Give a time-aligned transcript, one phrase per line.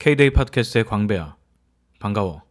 [0.00, 1.36] K-데이 팟캐스트의 광배야.
[1.98, 2.42] 반가워.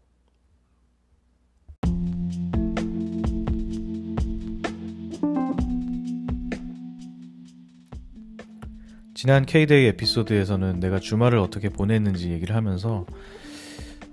[9.14, 13.06] 지난 K-데이 에피소드에서는 내가 주말을 어떻게 보냈는지 얘기를 하면서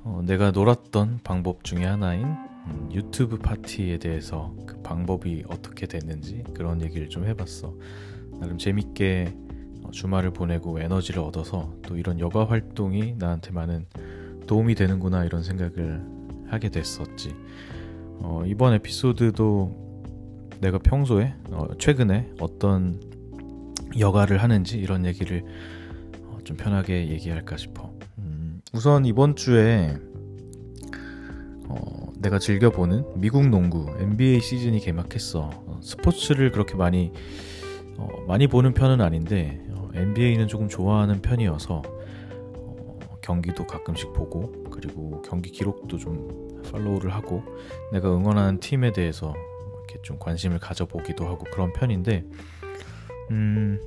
[0.04, 6.80] 어, 내가 놀았던 방법 중에 하나인 음, 유튜브 파티에 대해서 그 방법이 어떻게 됐는지 그런
[6.82, 7.74] 얘기를 좀 해봤어.
[8.38, 9.53] 나름 재밌게 어,
[9.90, 13.86] 주말을 보내고 에너지를 얻어서 또 이런 여가 활동이 나한테 많은
[14.46, 16.04] 도움이 되는구나 이런 생각을
[16.48, 17.34] 하게 됐었지.
[18.20, 19.84] 어, 이번 에피소드도
[20.60, 23.00] 내가 평소에 어, 최근에 어떤
[23.98, 25.44] 여가를 하는지 이런 얘기를
[26.22, 27.92] 어, 좀 편하게 얘기할까 싶어.
[28.18, 29.96] 음, 우선 이번 주에
[31.68, 35.50] 어, 내가 즐겨보는 미국 농구 NBA 시즌이 개막했어.
[35.52, 37.12] 어, 스포츠를 그렇게 많이
[37.96, 39.62] 어, 많이 보는 편은 아닌데
[39.94, 47.42] NBA는 조금 좋아하는 편이어서 어, 경기도 가끔씩 보고 그리고 경기 기록도 좀 팔로우를 하고
[47.92, 49.34] 내가 응원하는 팀에 대해서
[49.72, 52.24] 이렇게 좀 관심을 가져보기도 하고 그런 편인데
[53.30, 53.80] 음,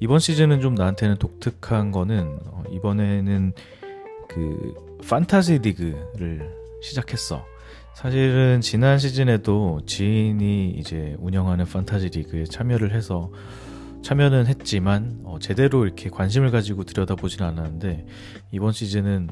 [0.00, 3.52] 이번 시즌은 좀 나한테는 독특한 거는 어, 이번에는
[4.28, 4.74] 그
[5.08, 7.44] 판타지 리그를 시작했어.
[7.94, 13.32] 사실은 지난 시즌에도 지인이 이제 운영하는 판타지 리그에 참여를 해서
[14.08, 18.06] 참여는 했지만 어, 제대로 이렇게 관심을 가지고 들여다보진 않았는데
[18.52, 19.28] 이번 시즌은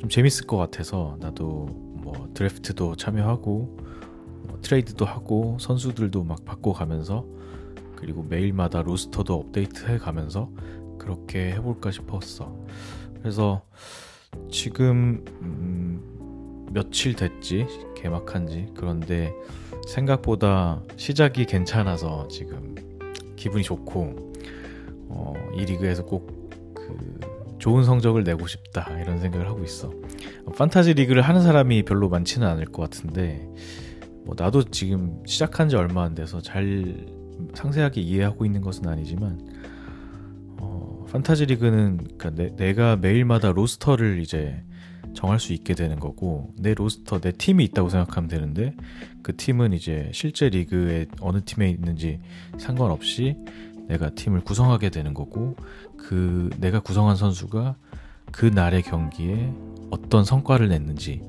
[0.00, 1.68] 좀 재밌을 것 같아서 나도
[2.02, 7.24] 뭐 드래프트도 참여하고 뭐 트레이드도 하고 선수들도 막 바꿔가면서
[7.96, 10.50] 그리고 매일마다 로스터도 업데이트해 가면서
[10.98, 12.54] 그렇게 해볼까 싶었어.
[13.18, 13.62] 그래서
[14.50, 19.32] 지금 음, 며칠 됐지 개막한지 그런데
[19.88, 22.74] 생각보다 시작이 괜찮아서 지금
[23.42, 24.32] 기분이 좋고
[25.08, 26.42] 어, 이 리그에서 꼭
[26.74, 27.20] 그
[27.58, 29.92] 좋은 성적을 내고 싶다 이런 생각을 하고 있어.
[30.56, 33.48] 판타지 리그를 하는 사람이 별로 많지는 않을 것 같은데
[34.24, 37.06] 뭐 나도 지금 시작한 지 얼마 안 돼서 잘
[37.54, 39.40] 상세하게 이해하고 있는 것은 아니지만
[40.58, 44.62] 어, 판타지 리그는 그러니까 내, 가 매일마다 로스터를 이제
[45.14, 48.74] 정할 수 있게 되는 거고 내 로스터 내 팀이 있다고 생각하면 되는데
[49.22, 52.20] 그 팀은 이제 실제 리그에 어느 팀에 있는지
[52.58, 53.36] 상관없이
[53.88, 55.56] 내가 팀을 구성하게 되는 거고
[55.96, 57.76] 그 내가 구성한 선수가
[58.30, 59.52] 그 날의 경기에
[59.90, 61.22] 어떤 성과를 냈는지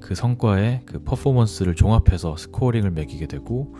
[0.00, 3.74] 그 성과의 그 퍼포먼스를 종합해서 scoring을 매기게 되고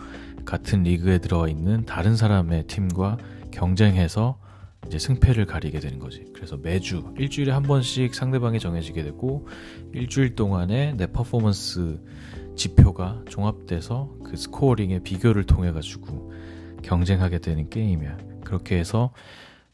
[0.45, 3.17] 같은 리그에 들어와 있는 다른 사람의 팀과
[3.51, 4.39] 경쟁해서
[4.85, 6.23] 이제 승패를 가리게 되는 거지.
[6.33, 9.47] 그래서 매주 일주일에 한 번씩 상대방이 정해지게 되고
[9.93, 11.99] 일주일 동안에 내 퍼포먼스
[12.55, 16.31] 지표가 종합돼서 그 스코어링의 비교를 통해 가지고
[16.83, 18.17] 경쟁하게 되는 게임이야.
[18.43, 19.11] 그렇게 해서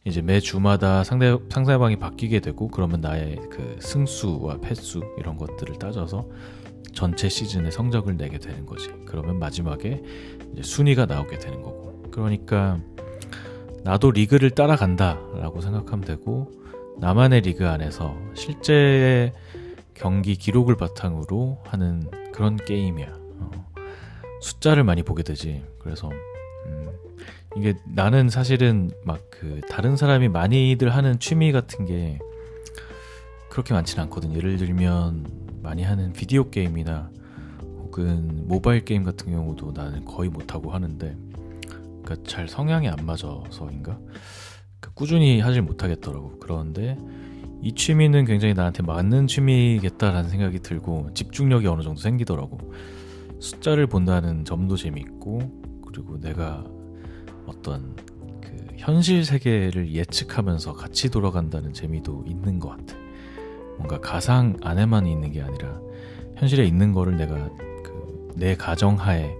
[0.05, 6.27] 이제 매 주마다 상대 상대방이 바뀌게 되고 그러면 나의 그 승수와 패수 이런 것들을 따져서
[6.91, 8.89] 전체 시즌의 성적을 내게 되는 거지.
[9.05, 10.01] 그러면 마지막에
[10.61, 12.03] 순위가 나오게 되는 거고.
[12.11, 12.79] 그러니까
[13.83, 16.51] 나도 리그를 따라간다 라고 생각하면 되고
[16.99, 19.33] 나만의 리그 안에서 실제
[19.93, 23.07] 경기 기록을 바탕으로 하는 그런 게임이야.
[23.39, 23.51] 어,
[24.41, 25.63] 숫자를 많이 보게 되지.
[25.79, 26.09] 그래서
[26.65, 26.89] 음,
[27.55, 32.17] 이게 나는 사실은 막 그 다른 사람이 많이들 하는 취미 같은 게
[33.49, 34.33] 그렇게 많지는 않거든.
[34.33, 35.25] 예를 들면
[35.61, 37.09] 많이 하는 비디오 게임이나
[37.61, 41.17] 혹은 모바일 게임 같은 경우도 나는 거의 못하고 하는데
[42.03, 43.97] 그러니까 잘 성향이 안 맞아서인가?
[44.79, 46.39] 그러니까 꾸준히 하질 못하겠더라고.
[46.39, 46.97] 그런데
[47.61, 52.57] 이 취미는 굉장히 나한테 맞는 취미겠다라는 생각이 들고 집중력이 어느 정도 생기더라고.
[53.39, 56.63] 숫자를 본다는 점도 재밌고 그리고 내가
[57.45, 57.95] 어떤
[58.41, 62.95] 그 현실 세계를 예측하면서 같이 돌아간다는 재미도 있는 것 같아.
[63.77, 65.79] 뭔가 가상 안에만 있는 게 아니라
[66.37, 67.49] 현실에 있는 거를 내가
[67.83, 68.03] 그
[68.35, 69.35] 내 가정하에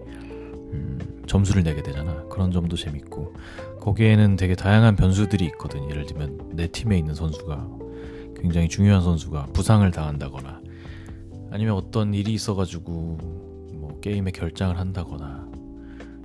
[0.74, 2.23] 음, 점수를 내게 되잖아.
[2.29, 3.34] 그런 점도 재밌고
[3.79, 5.89] 거기에는 되게 다양한 변수들이 있거든.
[5.89, 7.68] 예를 들면 내 팀에 있는 선수가
[8.36, 10.62] 굉장히 중요한 선수가 부상을 당한다거나
[11.51, 12.92] 아니면 어떤 일이 있어가지고
[13.74, 15.48] 뭐 게임에 결장을 한다거나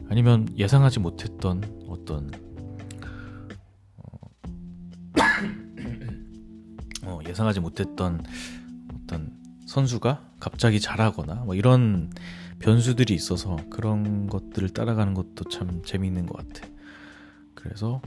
[0.09, 2.31] 아니면 예상하지 못했던 어떤
[3.99, 4.19] 어,
[7.05, 8.23] 어, 예상하지 못했던
[8.95, 9.33] 어떤
[9.67, 12.11] 선수가 갑자기 잘하거나 뭐 이런
[12.59, 16.69] 변수들이 있어서 그런 것들을 따라가는 것도 참 재미있는 것 같아.
[17.55, 18.01] 그래서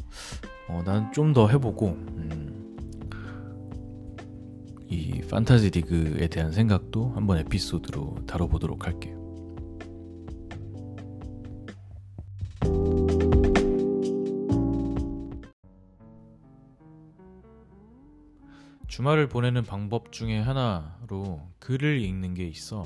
[0.68, 2.77] 어, 난좀 더 해보고 음,
[4.88, 9.21] 이 판타지 리그에 대한 생각도 한번 에피소드로 다뤄보도록 할게요.
[18.88, 22.83] 주말을 보내는 방법 중에 하나로 글을 읽는 게 있어.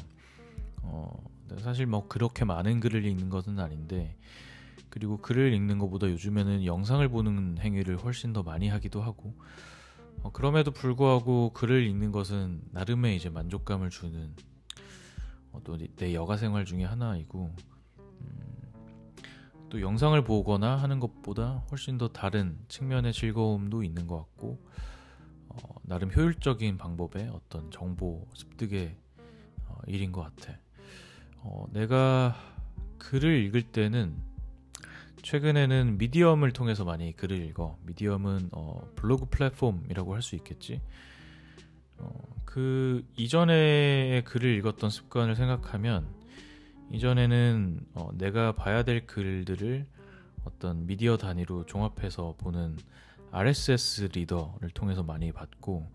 [0.84, 4.18] 어, 사실 뭐 그렇게 많은 글을 읽는 것은 아닌데,
[4.90, 9.36] 그리고 글을 읽는 것보다 요즘에는 영상을 보는 행위를 훨씬 더 많이 하기도 하고,
[10.24, 14.34] 어, 그럼에도 불구하고 글을 읽는 것은 나름의 이제 만족감을 주는
[15.52, 17.56] 어, 또내 여가 생활 중에 하나이고,
[18.00, 18.72] 음,
[19.70, 24.66] 또 영상을 보거나 하는 것보다 훨씬 더 다른 측면의 즐거움도 있는 것 같고,
[25.50, 28.98] 어, 나름 효율적인 방법의 어떤 정보 습득의
[29.68, 30.58] 어, 일인 것 같아.
[31.48, 32.36] 어, 내가
[32.98, 34.16] 글을 읽을 때는
[35.22, 37.78] 최근에는 미디엄을 통해서 많이 글을 읽어.
[37.84, 40.82] 미디엄은 어, 블로그 플랫폼이라고 할 수 있겠지.
[41.98, 42.12] 어,
[42.46, 46.08] 그 이전에 글을 읽었던 습관을 생각하면
[46.92, 49.86] 이전에는 어, 내가 봐야 될 글들을
[50.46, 52.78] 어떤 미디어 단위로 종합해서 보는
[53.32, 55.92] RSS 리더를 통해서 많이 봤고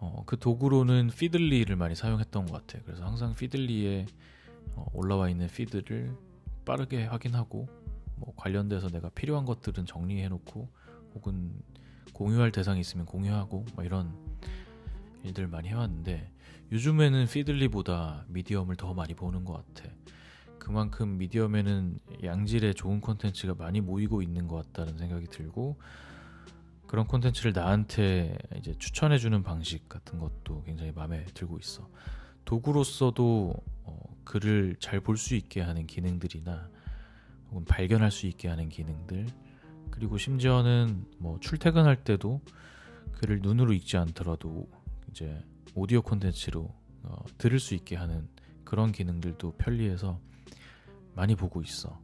[0.00, 2.82] 어, 그 도구로는 피들리를 많이 사용했던 것 같아요.
[2.84, 4.43] 그래서 항상 피들리에 어,
[4.92, 6.16] 올라와 있는 feed를
[6.64, 7.68] 빠르게 확인하고
[8.16, 10.68] 뭐 관련돼서 내가 필요한 것들은 정리해 놓고
[11.14, 11.52] 혹은
[12.12, 14.14] 공유할 대상이 있으면 공유하고 뭐 이런
[15.24, 16.30] 일들 많이 해왔는데
[16.72, 19.90] 요즘에는 피들리보다 미디엄을 더 많이 보는 것 같아.
[20.58, 25.78] 그만큼 미디엄에는 양질의 좋은 콘텐츠가 많이 모이고 있는 것 같다는 생각이 들고
[26.86, 31.88] 그런 콘텐츠를 나한테 이제 추천해주는 방식 같은 것도 굉장히 마음에 들고 있어.
[32.44, 33.54] 도구로서도
[33.84, 36.68] 어, 글을 잘 볼 수 있게 하는 기능들이나
[37.50, 39.26] 혹은 발견할 수 있게 하는 기능들
[39.90, 42.40] 그리고 심지어는 뭐 출퇴근할 때도
[43.12, 44.68] 글을 눈으로 읽지 않더라도
[45.10, 45.42] 이제
[45.74, 46.68] 오디오 콘텐츠로
[47.04, 48.28] 어, 들을 수 있게 하는
[48.64, 50.18] 그런 기능들도 편리해서
[51.14, 52.00] 많이 보고 있어.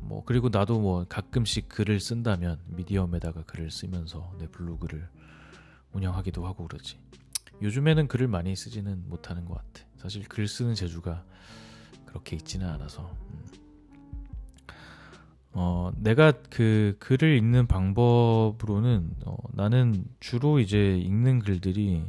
[0.00, 5.08] 뭐 그리고 나도 뭐 가끔씩 글을 쓴다면 미디엄에다가 글을 쓰면서 내 블로그를
[5.92, 6.98] 운영하기도 하고 그러지.
[7.62, 9.86] 요즘에는 글을 많이 쓰지는 못하는 것 같아.
[9.96, 11.24] 사실 글 쓰는 재주가
[12.06, 13.14] 그렇게 있지는 않아서.
[13.30, 13.40] 음.
[15.52, 22.04] 어, 내가 그 글을 읽는 방법으로는 어, 나는 주로 이제 읽는 글들이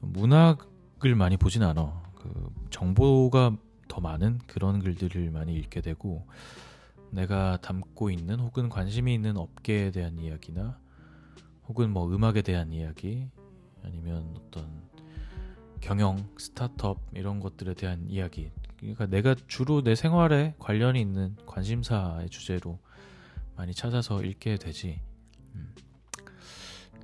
[0.00, 2.02] 문학을 많이 보진 않아.
[2.14, 3.56] 그 정보가
[3.88, 6.26] 더 많은 그런 글들을 많이 읽게 되고
[7.10, 10.78] 내가 담고 있는 혹은 관심이 있는 업계에 대한 이야기나
[11.68, 13.28] 혹은 뭐 음악에 대한 이야기
[13.84, 14.82] 아니면 어떤
[15.80, 18.50] 경영, 스타트업 이런 것들에 대한 이야기.
[18.78, 22.78] 그러니까 내가 주로 내 생활에 관련이 있는 관심사의 주제로
[23.56, 25.00] 많이 찾아서 읽게 되지.
[25.54, 25.74] 음.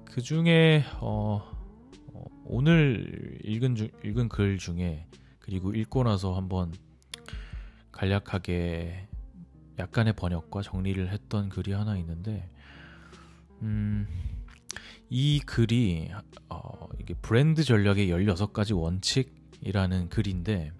[0.05, 1.43] 그 중에 어,
[2.12, 5.06] 어, 오늘 읽은 주, 읽은 글 중에
[5.38, 6.73] 그리고 읽고 나서 한번
[7.93, 9.09] 간략하게
[9.79, 12.49] 약간의 번역과 정리를 했던 글이 하나 있는데,
[13.62, 14.06] 음,
[15.11, 16.11] 이 글이
[16.49, 20.73] 어, 이게 브랜드 전략의 16가지 원칙이라는 글인데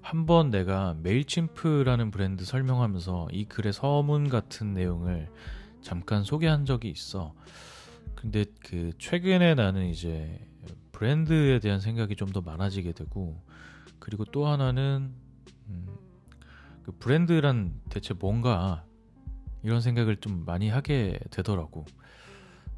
[0.00, 5.28] 한번 내가 메일침프라는 브랜드 설명하면서 이 글의 서문 같은 내용을
[5.82, 7.34] 잠깐 소개한 적이 있어.
[8.14, 10.38] 근데 그 최근에 나는 이제
[10.92, 13.42] 브랜드에 대한 생각이 좀 더 많아지게 되고
[13.98, 15.12] 그리고 또 하나는
[15.68, 15.86] 음,
[16.82, 18.84] 그 브랜드란 대체 뭔가
[19.62, 21.84] 이런 생각을 좀 많이 하게 되더라고.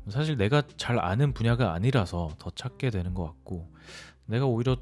[0.08, 3.70] 사실 내가 잘 아는 분야가 아니라서 더 찾게 되는 것 같고
[4.26, 4.76] 내가 오히려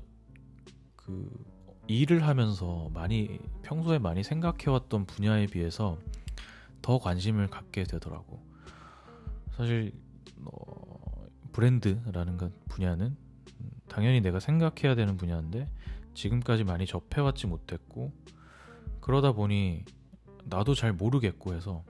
[0.96, 1.30] 그
[1.87, 5.99] 일을 하면서 많이 평소에 많이 생각해왔던 분야에 비해서
[6.82, 8.42] 더 관심을 갖게 되더라고.
[9.52, 9.92] 사실
[10.44, 13.16] 어, 브랜드라는 분야는
[13.88, 15.70] 당연히 내가 생각해야 되는 분야인데
[16.14, 18.12] 지금까지 많이 접해왔지 못했고
[19.00, 19.84] 그러다 보니
[20.44, 21.84] 나도 잘 모르겠고 해서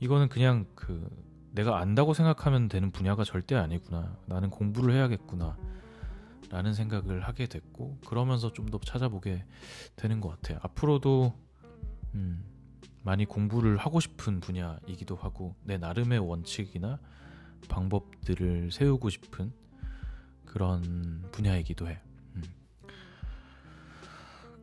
[0.00, 1.08] 이거는 그냥 그
[1.52, 4.16] 내가 안다고 생각하면 되는 분야가 절대 아니구나.
[4.26, 5.56] 나는 공부를 해야겠구나.
[6.50, 9.44] 라는 생각을 하게 됐고, 그러면서 좀 더 찾아보게
[9.96, 10.58] 되는 것 같아요.
[10.62, 11.32] 앞으로도,
[12.14, 12.44] 음,
[13.02, 16.98] 많이 공부를 하고 싶은 분야이기도 하고, 내 나름의 원칙이나
[17.68, 19.52] 방법들을 세우고 싶은
[20.44, 22.00] 그런 분야이기도 해.
[22.04, 22.09] 음.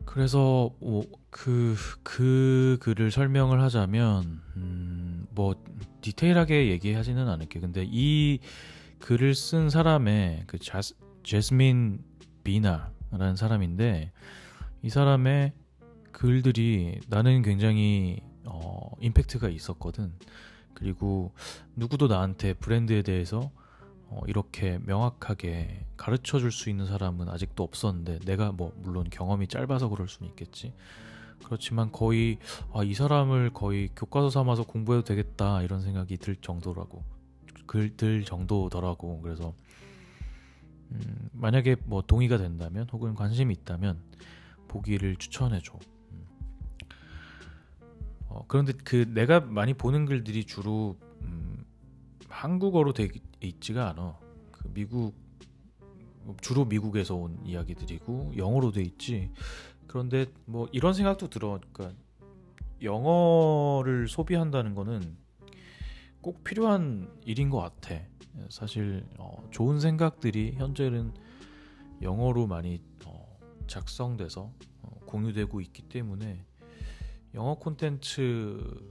[0.08, 5.54] 그래서, 뭐, 그, 그 글을 설명을 하자면, 음, 뭐,
[6.00, 7.60] 디테일하게 얘기하지는 않을게.
[7.60, 8.40] 근데 이
[9.00, 12.02] 글을 쓴 사람의 그 자스, 제스민
[12.42, 14.12] 비나라는 사람인데
[14.82, 15.52] 이 사람의
[16.12, 20.12] 글들이 나는 굉장히 어, 임팩트가 있었거든.
[20.74, 21.32] 그리고
[21.76, 23.50] 누구도 나한테 브랜드에 대해서
[24.10, 29.88] 어, 이렇게 명확하게 가르쳐 줄 수 있는 사람은 아직도 없었는데 내가 뭐 물론 경험이 짧아서
[29.88, 30.72] 그럴 수는 있겠지.
[31.44, 32.38] 그렇지만 거의
[32.72, 37.04] 아, 이 사람을 거의 교과서 삼아서 공부해도 되겠다 이런 생각이 들 정도라고
[37.66, 39.20] 글 들 정도더라고.
[39.22, 39.54] 그래서
[40.92, 44.00] 음, 만약에 뭐 동의가 된다면 혹은 관심이 있다면
[44.68, 45.78] 보기를 추천해줘.
[46.12, 46.24] 음.
[48.28, 51.64] 어, 그런데 그 내가 많이 보는 글들이 주로 음,
[52.28, 53.08] 한국어로 돼
[53.46, 54.18] 있지가 않아.
[54.52, 55.14] 그 미국
[56.40, 59.30] 주로 미국에서 온 이야기들이고 영어로 돼 있지.
[59.86, 61.60] 그런데 뭐 이런 생각도 들어.
[61.72, 61.96] 그러니까
[62.82, 65.16] 영어를 소비한다는 거는
[66.20, 68.00] 꼭 필요한 일인 것 같아.
[68.50, 71.12] 사실 어, 좋은 생각들이 현재는
[72.02, 74.52] 영어로 많이 어, 작성돼서
[74.82, 76.44] 어, 공유되고 있기 때문에
[77.34, 78.84] 영어 콘텐츠라고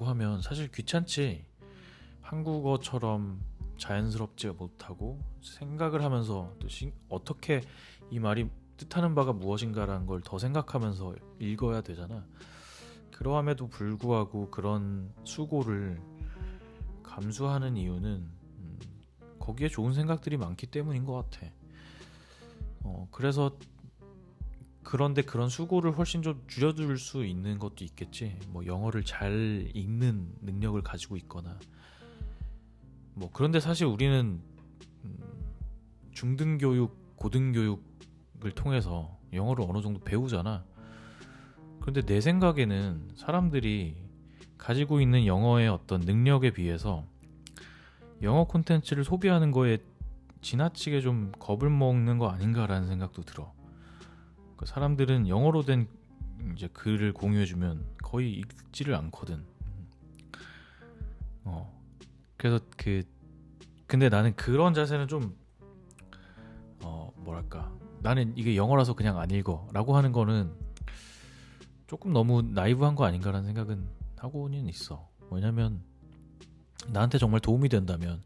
[0.00, 1.46] 하면 사실 귀찮지.
[2.28, 3.40] 한국어처럼
[3.78, 7.62] 자연스럽지 못하고 생각을 하면서 또 시, 어떻게
[8.10, 12.26] 이 말이 뜻하는 바가 무엇인가라는 걸 더 생각하면서 읽어야 되잖아.
[13.12, 16.00] 그러함에도 불구하고 그런 수고를
[17.02, 18.78] 감수하는 이유는 음,
[19.38, 21.46] 거기에 좋은 생각들이 많기 때문인 것 같아.
[22.84, 23.56] 어, 그래서
[24.82, 28.38] 그런데 그런 수고를 훨씬 좀 줄여줄 수 있는 것도 있겠지.
[28.48, 31.58] 뭐 영어를 잘 읽는 능력을 가지고 있거나
[33.18, 34.40] 뭐 그런데 사실 우리는
[35.04, 35.18] 음,
[36.12, 40.64] 중등교육, 고등교육을 통해서 영어를 어느 정도 배우잖아.
[41.80, 43.96] 그런데 내 생각에는 사람들이
[44.56, 47.04] 가지고 있는 영어의 어떤 능력에 비해서
[48.22, 49.78] 영어 콘텐츠를 소비하는 거에
[50.40, 53.52] 지나치게 좀 겁을 먹는 거 아닌가라는 생각도 들어.
[54.56, 55.88] 그 사람들은 영어로 된
[56.54, 59.44] 이제 글을 공유해주면 거의 읽지를 않거든.
[61.44, 61.77] 어,
[62.38, 63.02] 그래서 그
[63.86, 65.36] 근데 나는 그런 자세는 좀
[66.82, 70.50] 어, 뭐랄까 나는 이게 영어라서 그냥 안 읽어라고 하는 거는
[71.86, 75.08] 조금 너무 나이브한 거 아닌가라는 생각은 하고는 있어.
[75.30, 75.82] 왜냐면
[76.88, 78.22] 나한테 정말 도움이 된다면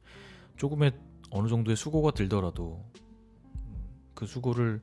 [0.57, 0.93] 조금의
[1.31, 2.85] 어느 정도의 수고가 들더라도
[4.15, 4.83] 그 수고를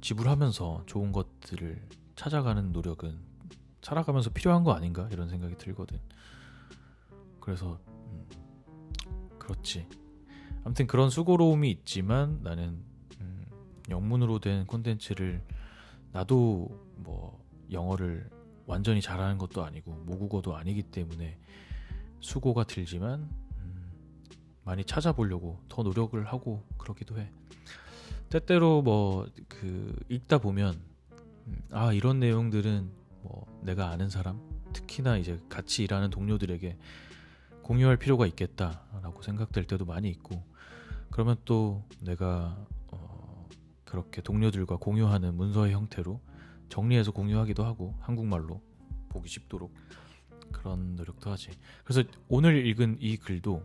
[0.00, 3.18] 지불하면서 좋은 것들을 찾아가는 노력은
[3.80, 5.98] 살아가면서 필요한 거 아닌가 이런 생각이 들거든.
[7.40, 7.78] 그래서
[9.38, 9.86] 그렇지.
[10.64, 12.84] 아무튼 그런 수고로움이 있지만 나는
[13.20, 13.46] 음,
[13.88, 15.42] 영문으로 된 콘텐츠를
[16.12, 18.28] 나도 뭐 영어를
[18.66, 21.38] 완전히 잘하는 것도 아니고 모국어도 아니기 때문에
[22.20, 23.92] 수고가 들지만 음,
[24.64, 27.30] 많이 찾아보려고 더 노력을 하고 그러기도 해.
[28.28, 30.80] 때때로 뭐 그 읽다 보면
[31.46, 32.90] 음, 아 이런 내용들은
[33.22, 34.40] 뭐 내가 아는 사람
[34.72, 36.76] 특히나 이제 같이 일하는 동료들에게
[37.68, 40.42] 공유할 필요가 있겠다라고 생각될 때도 많이 있고
[41.10, 43.46] 그러면 또 내가 어
[43.84, 46.18] 그렇게 동료들과 공유하는 문서의 형태로
[46.70, 48.62] 정리해서 공유하기도 하고 한국말로
[49.10, 49.74] 보기 쉽도록
[50.50, 51.50] 그런 노력도 하지.
[51.84, 53.62] 그래서 오늘 읽은 이 글도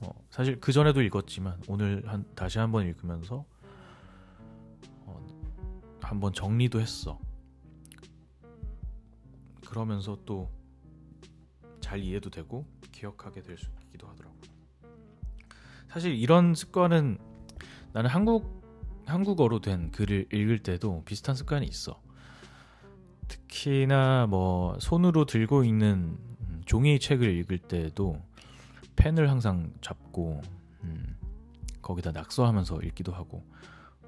[0.00, 3.46] 어 사실 그 전에도 읽었지만 오늘 한 다시 한번 읽으면서
[5.06, 5.26] 어
[6.02, 7.18] 한번 정리도 했어.
[9.64, 10.60] 그러면서 또
[11.90, 12.64] 잘 이해도 되고
[13.00, 14.36] 기억하게 될 수 있기도 하더라고.
[15.88, 17.18] 사실 이런 습관은
[17.92, 18.60] 나는 한국
[19.06, 22.00] 한국어로 된 글을 읽을 때도 비슷한 습관이 있어.
[23.26, 28.20] 특히나 뭐 손으로 들고 있는 음, 종이 책을 읽을 때도
[28.96, 30.42] 펜을 항상 잡고
[30.84, 31.16] 음,
[31.82, 33.42] 거기다 낙서하면서 읽기도 하고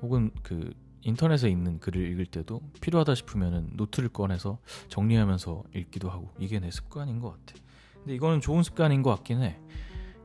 [0.03, 4.59] 혹은 그 인터넷에 있는 글을 읽을 때도 필요하다 싶으면 노트를 꺼내서
[4.89, 7.61] 정리하면서 읽기도 하고 이게 내 습관인 것 같아.
[8.03, 9.59] 근데 이거는 좋은 습관인 것 같긴 해.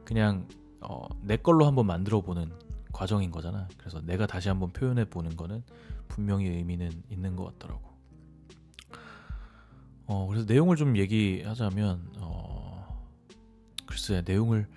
[0.03, 0.47] 그냥
[0.81, 2.51] 어, 내 걸로 한번 만들어 보는
[2.91, 3.67] 과정인 거잖아.
[3.77, 5.63] 그래서 내가 다시 한번 표현해 보는 거는
[6.07, 7.87] 분명히 의미는 있는 것 같더라고.
[10.07, 13.05] 어, 그래서 내용을 좀 얘기하자면, 어,
[13.85, 14.67] 글쎄, 내용을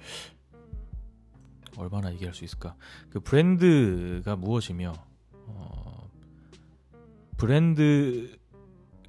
[1.77, 2.75] 얼마나 얘기할 수 있을까?
[3.11, 4.93] 그 브랜드가 무엇이며,
[5.47, 6.11] 어,
[7.37, 8.40] 브랜드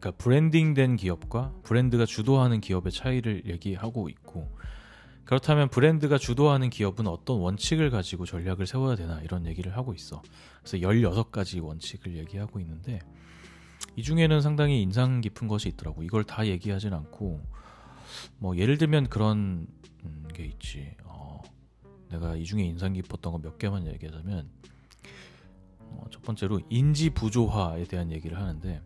[0.01, 4.51] 그러니까 브랜딩된 기업과 브랜드가 주도하는 기업의 차이를 얘기하고 있고
[5.25, 10.24] 그렇다면 브랜드가 주도하는 기업은 어떤 원칙을 가지고 전략을 세워야 되나 이런 얘기를 하고 있어.
[10.63, 13.00] 그래서 16가지 원칙을 얘기하고 있는데
[13.96, 16.01] 이 중에는 상당히 인상 깊은 것이 있더라고.
[16.01, 17.39] 이걸 다 얘기하진 않고
[18.39, 19.67] 뭐 예를 들면 그런
[20.34, 20.96] 게 있지.
[21.03, 21.41] 어,
[22.10, 24.50] 내가 이 중에 인상 깊었던 거 몇 개만 얘기하자면
[25.79, 28.81] 어, 첫 번째로 인지 부조화에 대한 얘기를 하는데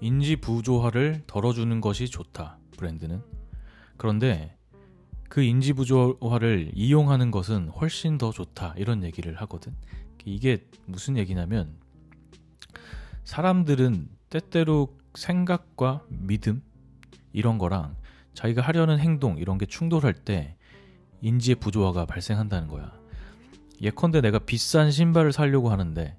[0.00, 2.58] 인지 부조화를 덜어주는 것이 좋다.
[2.76, 3.22] 브랜드는.
[3.96, 4.56] 그런데
[5.28, 8.74] 그 인지 부조화를 이용하는 것은 훨씬 더 좋다.
[8.76, 9.74] 이런 얘기를 하거든.
[10.24, 11.74] 이게 무슨 얘기냐면
[13.24, 16.62] 사람들은 때때로 생각과 믿음
[17.32, 17.96] 이런 거랑
[18.34, 20.56] 자기가 하려는 행동 이런 게 충돌할 때
[21.20, 22.92] 인지의 부조화가 발생한다는 거야.
[23.82, 26.16] 예컨대 내가 비싼 신발을 사려고 하는데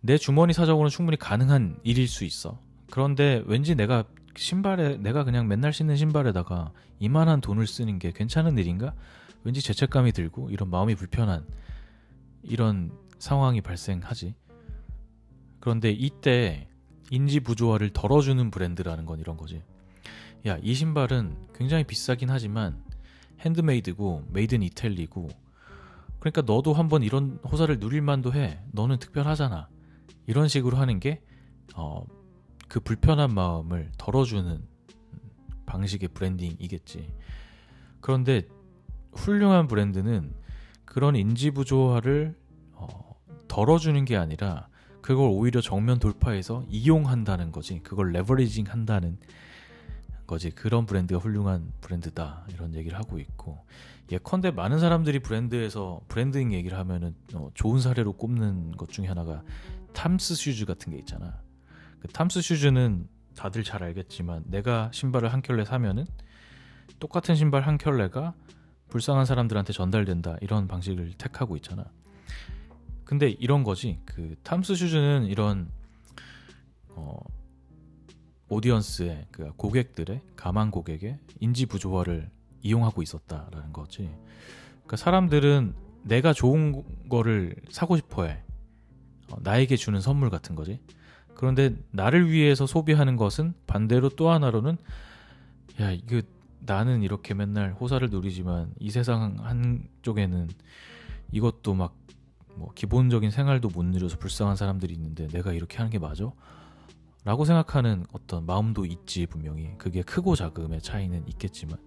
[0.00, 2.60] 내 주머니 사정으로는 충분히 가능한 일일 수 있어.
[2.90, 4.04] 그런데 왠지 내가
[4.36, 8.94] 신발에 내가 그냥 맨날 신는 신발에다가 이만한 돈을 쓰는 게 괜찮은 일인가?
[9.44, 11.46] 왠지 죄책감이 들고 이런 마음이 불편한
[12.42, 14.34] 이런 상황이 발생하지.
[15.60, 16.68] 그런데 이때
[17.10, 19.62] 인지 부조화를 덜어주는 브랜드라는 건 이런 거지.
[20.46, 22.82] 야, 이 신발은 굉장히 비싸긴 하지만
[23.40, 25.28] handmade고 made in Italy고
[26.18, 28.60] 그러니까 너도 한번 이런 호사를 누릴 만도 해.
[28.72, 29.68] 너는 특별하잖아.
[30.26, 31.22] 이런 식으로 하는 게
[31.74, 32.04] 어,
[32.68, 34.62] 그 불편한 마음을 덜어주는
[35.66, 37.12] 방식의 branding이겠지.
[38.00, 38.46] 그런데
[39.12, 40.34] 훌륭한 브랜드는
[40.84, 42.36] 그런 인지 부조화를
[42.72, 43.14] 어,
[43.48, 44.68] 덜어주는 게 아니라
[45.02, 47.80] 그걸 오히려 정면 돌파해서 이용한다는 거지.
[47.80, 49.18] 그걸 leveraging 한다는
[50.26, 50.50] 거지.
[50.50, 52.46] 그런 브랜드가 훌륭한 브랜드다.
[52.52, 53.64] 이런 얘기를 하고 있고.
[54.10, 59.42] 예컨대 많은 사람들이 브랜드에서 브랜딩 얘기를 하면은 어, 좋은 사례로 꼽는 것 중에 하나가
[59.92, 61.40] 탐스 슈즈 같은 게 있잖아.
[62.00, 66.06] 그 탐스 슈즈는 다들 잘 알겠지만 내가 신발을 한 켤레 사면은
[66.98, 68.34] 똑같은 신발 한 켤레가
[68.88, 71.84] 불쌍한 사람들한테 전달된다 이런 방식을 택하고 있잖아.
[73.04, 74.00] 근데 이런 거지.
[74.04, 75.70] 그 탐스 슈즈는 이런
[76.88, 77.18] 어
[78.48, 82.30] 오디언스의 그 고객들의 가만 고객의 인지 부조화를
[82.62, 84.10] 이용하고 있었다라는 거지.
[84.70, 85.74] 그러니까 사람들은
[86.04, 88.42] 내가 좋은 거를 사고 싶어해.
[89.30, 90.80] 어, 나에게 주는 선물 같은 거지.
[91.36, 94.76] 그런데 나를 위해서 소비하는 것은 반대로 또 하나로는
[95.80, 96.22] 야 이거
[96.60, 100.48] 나는 이렇게 맨날 호사를 누리지만 이 세상 한쪽에는
[101.32, 102.06] 이것도 막
[102.56, 106.30] 뭐 기본적인 생활도 못 누려서 불쌍한 사람들이 있는데 내가 이렇게 하는 게 맞아?
[107.24, 111.78] 라고 생각하는 어떤 마음도 있지 분명히 그게 크고 작음의 차이는 있겠지만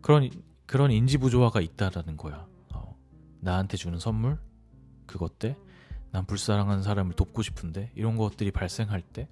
[0.00, 0.30] 그런
[0.66, 2.46] 그런 인지 부조화가 있다라는 거야.
[2.74, 2.96] 어,
[3.40, 4.38] 나한테 주는 선물
[5.06, 5.56] 그것 때
[6.10, 9.28] 난 불쌍한 사람을 돕고 싶은데 이런 것들이 발생할 때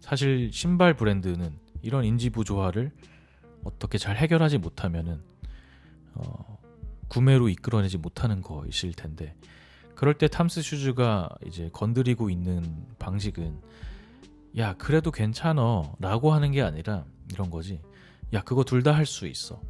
[0.00, 2.92] 사실 신발 브랜드는 이런 인지 부조화를
[3.64, 5.22] 어떻게 잘 해결하지 못하면은
[6.14, 6.58] 어,
[7.08, 9.34] 구매로 이끌어내지 못하는 것일 텐데
[9.94, 13.60] 그럴 때 탐스 슈즈가 이제 건드리고 있는 방식은
[14.56, 17.80] 야 그래도 괜찮어 라고 하는 게 아니라 이런 거지.
[18.32, 19.60] 야 그거 둘 다 할 수 있어.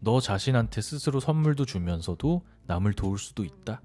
[0.00, 3.82] 너 자신한테 스스로 선물도 주면서도 남을 도울 수도 있다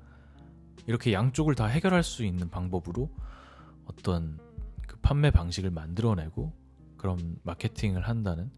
[0.87, 3.09] 이렇게 양쪽을 다 해결할 수 있는 방법으로
[3.85, 4.39] 어떤
[4.87, 6.53] 그 판매 방식을 만들어내고
[6.97, 8.51] 그런 마케팅을 한다는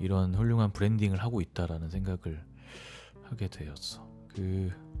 [0.00, 2.44] 이런 훌륭한 브랜딩을 하고 있다라는 생각을
[3.22, 4.06] 하게 되었어.
[4.28, 4.92] 그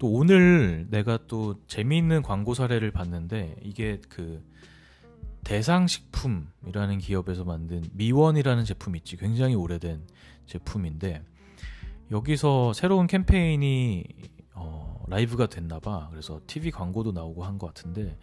[0.00, 4.42] 또 오늘 내가 또 재미있는 광고 사례를 봤는데 이게 그
[5.44, 9.18] 대상식품이라는 기업에서 만든 미원이라는 제품 있지.
[9.18, 10.00] 굉장히 오래된
[10.46, 11.22] 제품인데
[12.10, 14.04] 여기서 새로운 캠페인이
[14.54, 16.08] 어, 라이브가 됐나 봐.
[16.10, 18.16] 그래서 TV 광고도 나오고 한 것 같은데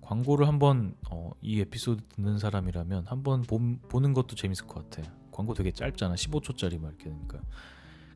[0.00, 5.08] 광고를 한번 어, 이 에피소드 듣는 사람이라면 한번 보는 것도 재밌을 것 같아.
[5.30, 6.14] 광고 되게 짧잖아.
[6.14, 7.38] 15초짜리 막 이렇게 되니까.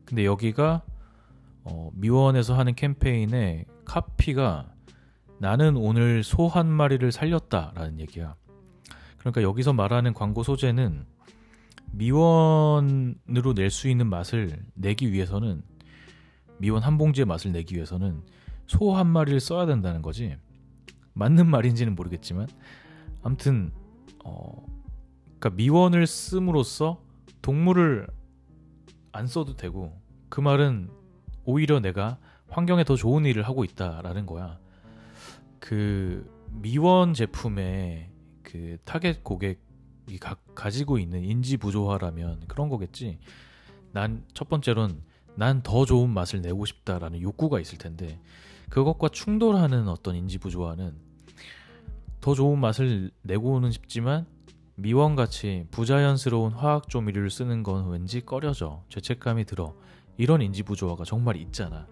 [0.05, 0.81] 근데 여기가
[1.63, 4.71] 어, 미원에서 하는 캠페인의 카피가
[5.39, 8.35] 나는 오늘 소 한 마리를 살렸다라는 얘기야.
[9.17, 11.05] 그러니까 여기서 말하는 광고 소재는
[11.91, 15.63] 미원으로 낼 수 있는 맛을 내기 위해서는
[16.57, 18.21] 미원 한 봉지의 맛을 내기 위해서는
[18.67, 20.35] 소 한 마리를 써야 된다는 거지.
[21.13, 22.47] 맞는 말인지는 모르겠지만
[23.23, 23.71] 아무튼
[24.23, 24.65] 어
[25.39, 27.01] 그러니까 미원을 씀으로써
[27.41, 28.07] 동물을
[29.11, 30.89] 안 써도 되고 그 말은
[31.45, 32.17] 오히려 내가
[32.49, 34.59] 환경에 더 좋은 일을 하고 있다라는 거야.
[35.59, 38.09] 그 미원 제품의
[38.43, 43.19] 그 타겟 고객이 가, 가지고 있는 인지 부조화라면 그런 거겠지.
[43.91, 45.01] 난 첫 번째론
[45.35, 48.19] 난 더 좋은 맛을 내고 싶다라는 욕구가 있을 텐데
[48.69, 50.95] 그것과 충돌하는 어떤 인지 부조화는
[52.21, 54.25] 더 좋은 맛을 내고는 싶지만
[54.75, 59.75] 미원같이 부자연스러운 화학 조미료를 쓰는 건 왠지 꺼려져 죄책감이 들어
[60.17, 61.87] 이런 인지 부조화가 정말 있잖아.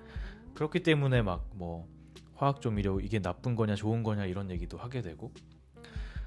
[0.55, 1.87] 그렇기 때문에 막 뭐
[2.35, 5.31] 화학 조미료 이게 나쁜 거냐 좋은 거냐 이런 얘기도 하게 되고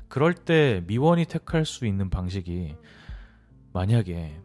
[0.08, 2.76] 그럴 때 미원이 택할 수 있는 방식이
[3.72, 4.40] 만약에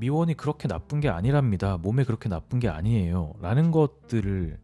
[0.00, 4.58] 미원이 그렇게 나쁜 게 아니랍니다 몸에 그렇게 나쁜 게 아니에요 라는 것들을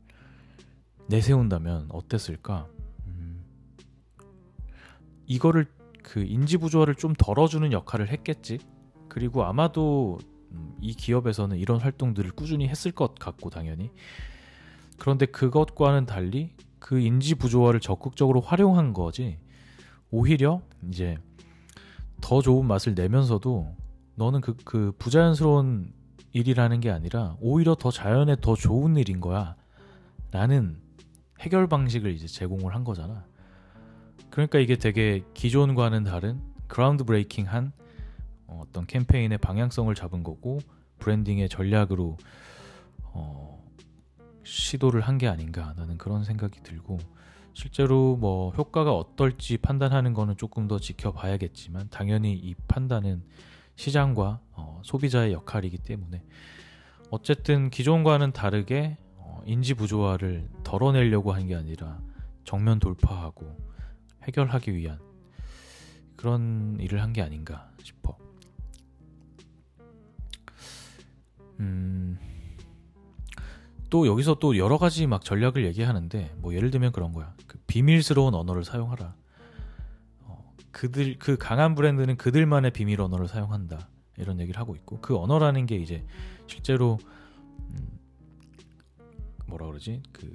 [1.08, 2.66] 내세운다면 어땠을까
[5.26, 5.66] 이거를
[6.02, 8.58] 그 인지 부조화를 좀 덜어주는 역할을 했겠지.
[9.08, 10.18] 그리고 아마도
[10.52, 13.90] 음, 이 기업에서는 이런 활동들을 꾸준히 했을 것 같고 당연히.
[14.98, 19.38] 그런데 그것과는 달리 그 인지 부조화를 적극적으로 활용한 거지.
[20.10, 21.18] 오히려 이제
[22.20, 23.74] 더 좋은 맛을 내면서도
[24.16, 25.92] 너는 그, 그 부자연스러운
[26.32, 29.56] 일이라는 게 아니라 오히려 더 자연에 더 좋은 일인 거야.
[30.32, 30.78] 라는
[31.40, 33.24] 해결 방식을 이제 제공을 한 거잖아.
[34.30, 37.72] 그러니까 이게 되게 기존과는 다른 groundbreaking 한
[38.46, 40.58] 어떤 캠페인의 방향성을 잡은 거고
[40.98, 42.16] 브랜딩의 전략으로
[43.12, 43.64] 어,
[44.44, 46.98] 시도를 한 게 아닌가 나는 그런 생각이 들고
[47.54, 53.22] 실제로 뭐 효과가 어떨지 판단하는 거는 조금 더 지켜봐야겠지만 당연히 이 판단은
[53.76, 56.22] 시장과 어, 소비자의 역할이기 때문에
[57.10, 62.00] 어쨌든 기존과는 다르게 어, 인지 부조화를 덜어내려고 한 게 아니라
[62.44, 63.56] 정면 돌파하고
[64.24, 64.98] 해결하기 위한
[66.16, 68.16] 그런 일을 한 게 아닌가 싶어.
[71.60, 72.18] 음,
[73.88, 77.34] 또 여기서 또 여러 가지 막 전략을 얘기하는데 뭐 예를 들면 그런 거야.
[77.46, 79.14] 그 비밀스러운 언어를 사용하라.
[80.76, 83.88] 어, 그들 그 강한 브랜드는 그들만의 비밀 언어를 사용한다.
[84.18, 86.04] 이런 얘기를 하고 있고 그 언어라는 게 이제
[86.46, 86.98] 실제로
[87.70, 87.98] 음,
[89.46, 90.30] 뭐라 그러지 그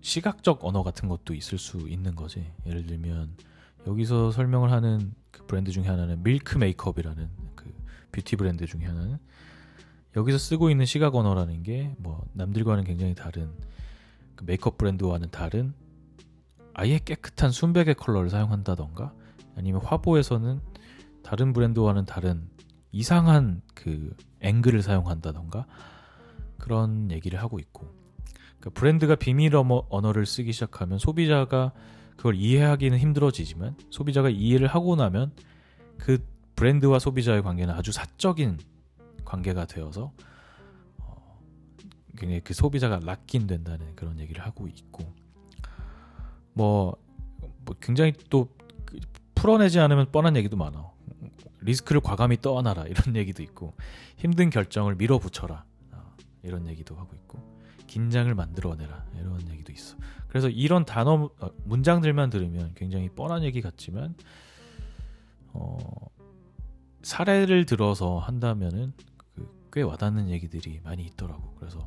[0.00, 2.52] 시각적 언어 같은 것도 있을 수 있는 거지.
[2.66, 3.36] 예를 들면
[3.86, 7.74] 여기서 설명을 하는 그 브랜드 중에 하나는 밀크 메이크업이라는 그
[8.12, 9.18] 뷰티 브랜드 중에 하나는
[10.16, 13.50] 여기서 쓰고 있는 시각 언어라는 게 뭐 남들과는 굉장히 다른
[14.34, 15.74] 그 메이크업 브랜드와는 다른
[16.78, 19.14] 아예 깨끗한 순백의 컬러를 사용한다던가?
[19.56, 20.60] 아니면 화보에서는
[21.22, 22.50] 다른 브랜드와는 다른
[22.92, 25.66] 이상한 그 앵글을 사용한다던가?
[26.58, 27.86] 그런 얘기를 하고 있고.
[28.60, 31.72] 그러니까 브랜드가 비밀 언어를 쓰기 시작하면 소비자가
[32.14, 35.32] 그걸 이해하기는 힘들어지지만 소비자가 이해를 하고 나면
[35.96, 36.22] 그
[36.56, 38.58] 브랜드와 소비자의 관계는 아주 사적인
[39.24, 40.12] 관계가 되어서
[40.98, 41.40] 어,
[42.18, 45.25] 굉장히 그 소비자가 락긴 된다는 그런 얘기를 하고 있고
[46.56, 46.96] 뭐,
[47.66, 48.98] 뭐 굉장히 또그
[49.34, 50.90] 풀어내지 않으면 뻔한 얘기도 많아.
[51.60, 53.74] 리스크를 과감히 떠안아라 이런 얘기도 있고
[54.16, 57.38] 힘든 결정을 밀어붙여라 어, 이런 얘기도 하고 있고
[57.86, 59.96] 긴장을 만들어내라 이런 얘기도 있어.
[60.28, 64.14] 그래서 이런 단어 어, 문장들만 들으면 굉장히 뻔한 얘기 같지만
[65.52, 65.76] 어,
[67.02, 68.94] 사례를 들어서 한다면은
[69.72, 71.54] 꽤 와닿는 얘기들이 많이 있더라고.
[71.58, 71.86] 그래서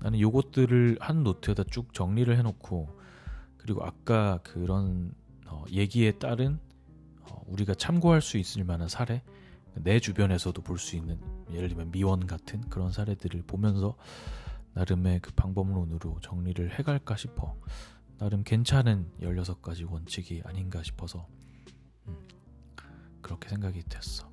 [0.00, 3.03] 나는 요것들을 한 노트에다 쭉 정리를 해놓고
[3.64, 5.14] 그리고 아까 그런
[5.46, 6.58] 어, 얘기에 따른
[7.22, 9.22] 어, 우리가 참고할 수 있을 만한 사례
[9.74, 11.18] 내 주변에서도 볼 수 있는
[11.50, 13.96] 예를 들면 미원 같은 그런 사례들을 보면서
[14.74, 17.56] 나름의 그 방법론으로 정리를 해갈까 싶어
[18.18, 21.26] 나름 괜찮은 16가지 원칙이 아닌가 싶어서
[22.06, 22.18] 음,
[23.22, 24.30] 그렇게 생각이 됐어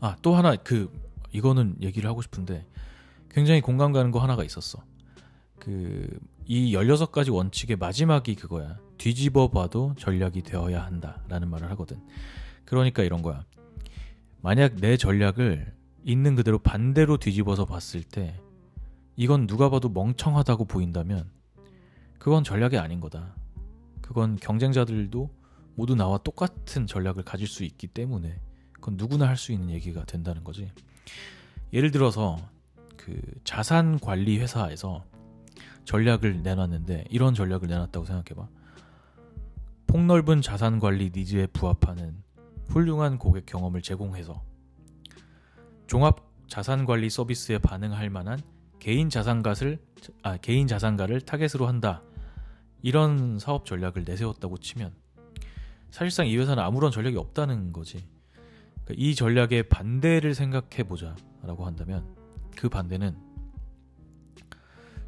[0.00, 0.90] 아, 또 하나 그
[1.30, 2.66] 이거는 얘기를 하고 싶은데
[3.30, 4.84] 굉장히 공감 가는 거 하나가 있었어.
[5.58, 8.78] 그 이 16가지 원칙의 마지막이 그거야.
[8.98, 12.00] 뒤집어 봐도 전략이 되어야 한다 라는 말을 하거든.
[12.64, 13.44] 그러니까 이런 거야.
[14.40, 15.72] 만약 내 전략을
[16.04, 18.38] 있는 그대로 반대로 뒤집어서 봤을 때
[19.16, 21.30] 이건 누가 봐도 멍청하다고 보인다면
[22.18, 23.34] 그건 전략이 아닌 거다.
[24.02, 25.30] 그건 경쟁자들도
[25.76, 28.38] 모두 나와 똑같은 전략을 가질 수 있기 때문에
[28.72, 30.70] 그건 누구나 할 수 있는 얘기가 된다는 거지.
[31.72, 32.36] 예를 들어서
[32.96, 35.04] 그 자산 관리 회사에서
[35.84, 38.48] 전략을 내놨는데 이런 전략을 내놨다고 생각해봐.
[39.86, 42.22] 폭넓은 자산 관리 니즈에 부합하는
[42.68, 44.42] 훌륭한 고객 경험을 제공해서
[45.86, 48.40] 종합 자산 관리 서비스에 반응할 만한
[48.78, 49.78] 개인 자산가를
[50.22, 52.02] 아, 개인 자산가를 타겟으로 한다.
[52.82, 54.92] 이런 사업 전략을 내세웠다고 치면
[55.90, 58.06] 사실상 이 회사는 아무런 전략이 없다는 거지.
[58.84, 62.04] 그러니까 이 전략의 반대를 생각해 보자라고 한다면
[62.56, 63.16] 그 반대는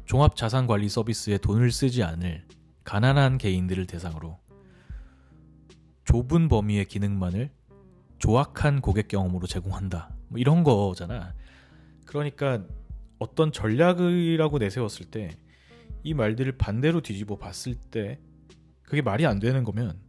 [0.07, 2.45] 종합 자산 관리 서비스에 돈을 쓰지 않을
[2.83, 4.39] 가난한 개인들을 대상으로
[6.05, 7.51] 좁은 범위의 기능만을
[8.17, 10.09] 조악한 고객 경험으로 제공한다.
[10.29, 11.35] 뭐 이런 거잖아.
[12.05, 12.63] 그러니까
[13.19, 15.37] 어떤 전략이라고 내세웠을 때
[16.07, 18.19] 이 말들을 반대로 뒤집어 봤을 때
[18.83, 19.99] 그게 말이 안 되는 거면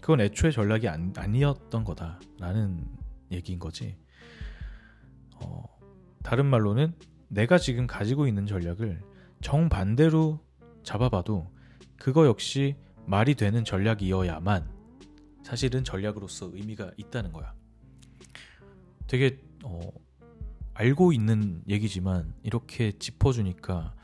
[0.00, 2.84] 그건 애초에 전략이 안, 아니었던 거다라는
[3.30, 3.96] 얘기인 거지.
[5.36, 5.62] 어,
[6.24, 6.94] 다른 말로는
[7.28, 9.02] 내가 지금 가지고 있는 전략을
[9.40, 10.40] 정반대로
[10.82, 11.50] 잡아봐도
[11.96, 14.68] 그거 역시 말이 되는 전략이어야만
[15.42, 17.54] 사실은 전략으로서 의미가 있다는 거야.
[19.06, 19.80] 되게 어,
[20.74, 23.94] 알고 있는 얘기지만 이렇게 짚어주니까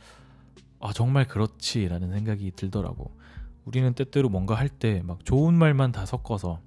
[0.81, 3.17] 아 정말 그렇지라는 생각이 들더라고.
[3.65, 6.61] 우리는 때때로 뭔가 할 때 막 좋은 말만 다 섞어서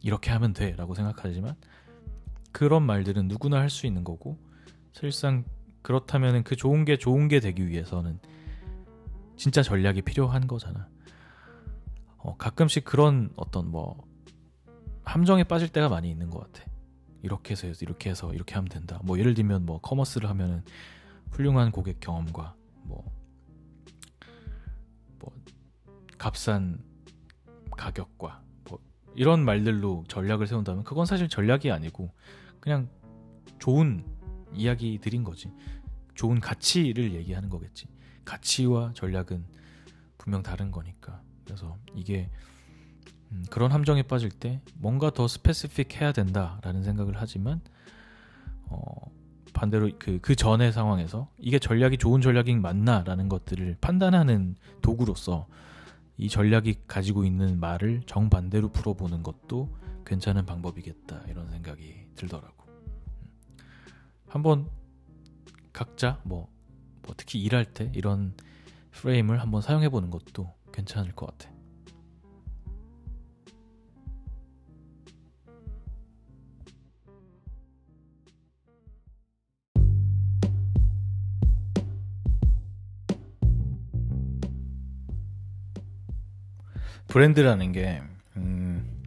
[0.00, 1.56] 이렇게 하면 돼 라고 생각하지만
[2.52, 4.38] 그런 말들은 누구나 할 수 있는 거고
[4.92, 5.44] 사실상
[5.84, 8.18] 그렇다면 그 좋은 게 좋은 게 되기 위해서는
[9.36, 10.88] 진짜 전략이 필요한 거잖아.
[12.16, 14.02] 어, 가끔씩 그런 어떤 뭐
[15.04, 16.66] 함정에 빠질 때가 많이 있는 것 같아.
[17.22, 18.98] 이렇게 해서 이렇게 해서 이렇게 하면 된다.
[19.04, 20.64] 뭐 예를 들면 뭐 커머스를 하면은
[21.32, 23.04] 훌륭한 고객 경험과 뭐,
[25.18, 25.34] 뭐
[26.16, 26.82] 값싼
[27.76, 28.78] 가격과 뭐
[29.14, 32.10] 이런 말들로 전략을 세운다면 그건 사실 전략이 아니고
[32.58, 32.88] 그냥
[33.58, 34.13] 좋은
[34.54, 35.50] 이야기들인 거지.
[36.14, 37.86] 좋은 가치를 얘기하는 거겠지.
[38.24, 39.44] 가치와 전략은
[40.18, 41.20] 분명 다른 거니까.
[41.44, 42.30] 그래서 이게
[43.32, 47.60] 음, 그런 함정에 빠질 때 뭔가 더 스페시픽 해야 된다라는 생각을 하지만
[48.66, 48.84] 어,
[49.52, 55.46] 반대로 그, 그 전의 상황에서 이게 전략이 좋은 전략이 맞나라는 것들을 판단하는 도구로서
[56.16, 59.74] 이 전략이 가지고 있는 말을 정반대로 풀어보는 것도
[60.06, 62.63] 괜찮은 방법이겠다 이런 생각이 들더라고.
[64.34, 64.36] 음.
[64.36, 64.68] 한번
[65.72, 66.48] 각자 뭐,
[67.02, 68.34] 뭐 특히 일할 때 이런
[68.90, 71.54] 프레임을 한번 사용해 보는 것도 괜찮을 것 같아.
[87.06, 88.02] 브랜드라는 게
[88.36, 89.04] 음,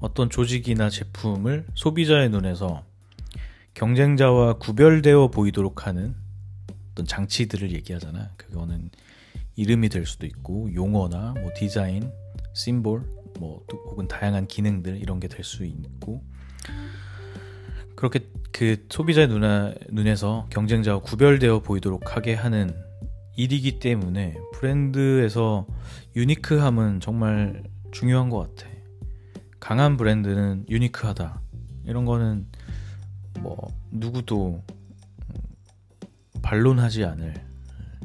[0.00, 2.89] 어떤 조직이나 제품을 소비자의 눈에서
[3.74, 6.14] 경쟁자와 구별되어 보이도록 하는
[6.92, 8.30] 어떤 장치들을 얘기하잖아.
[8.36, 8.90] 그거는
[9.56, 12.10] 이름이 될 수도 있고 용어나 뭐 디자인,
[12.54, 13.04] 심볼,
[13.38, 16.22] 뭐 혹은 다양한 기능들 이런 게 될 수 있고
[17.94, 18.20] 그렇게
[18.52, 22.74] 그 소비자의 눈에, 눈에서 경쟁자와 구별되어 보이도록 하게 하는
[23.36, 25.66] 일이기 때문에 브랜드에서
[26.16, 28.70] 유니크함은 정말 중요한 것 같아.
[29.60, 31.40] 강한 브랜드는 유니크하다.
[31.86, 32.46] 이런 거는
[33.38, 34.62] 뭐 누구도
[36.42, 37.34] 반론하지 않을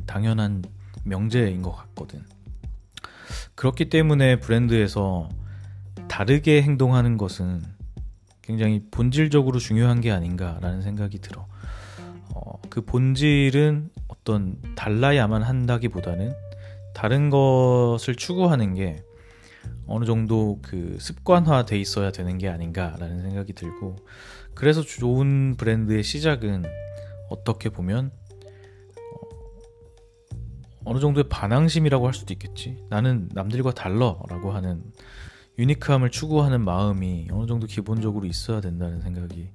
[0.06, 0.64] 당연한
[1.04, 2.24] 명제인 것 같거든.
[3.56, 5.30] 그렇기 때문에 브랜드에서
[6.08, 7.64] 다르게 행동하는 것은
[8.42, 11.48] 굉장히 본질적으로 중요한 게 아닌가라는 생각이 들어.
[12.36, 16.34] 어, 그 본질은 어떤 달라야만 한다기보다는
[16.94, 19.04] 다른 것을 추구하는 게
[19.88, 23.98] 어느 정도 그 습관화 돼 있어야 되는 게 아닌가라는 생각이 들고
[24.56, 26.64] 그래서 좋은 브랜드의 시작은
[27.30, 28.12] 어떻게 보면
[30.86, 32.84] 어, 느 정도의 반항심이라고 할 수도 있겠지.
[32.90, 34.84] 나는 남들과 달러라고 하는
[35.58, 39.52] 유니크함을 추구하는 마음이 어느 정도 기본적으로 있어야 된다는 생각이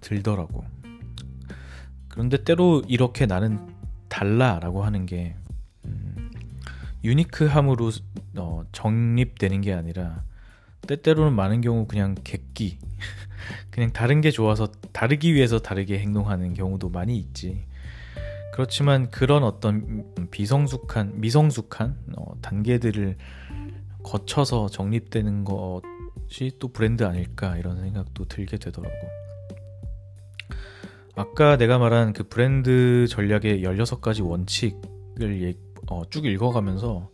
[0.00, 0.64] 들더라고.
[2.08, 3.74] 그런데 때로 이렇게 나는
[4.08, 5.36] 달라라고 하는 게
[5.84, 6.30] 음,
[7.04, 7.90] 유니크함으로
[8.36, 10.24] 어, 정립되는 게 아니라
[10.86, 12.78] 때때로는 많은 경우 그냥 객기.
[13.70, 17.66] 그냥 다른 게 좋아서 다르기 위해서 다르게 행동하는 경우도 많이 있지.
[18.52, 23.16] 그렇지만 그런 어떤 비성숙한 미성숙한 어, 단계들을
[24.02, 28.96] 거쳐서 정립되는 것이 또 브랜드 아닐까 이런 생각도 들게 되더라고.
[31.14, 35.54] 아까 내가 말한 그 브랜드 전략의 16가지 원칙을 예,
[35.90, 37.10] 어, 쭉 읽어가면서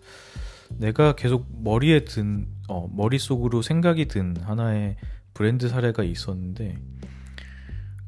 [0.70, 4.96] 내가 계속 머리에 든, 어, 머릿속으로 생각이 든 하나의
[5.34, 6.78] 브랜드 사례가 있었는데,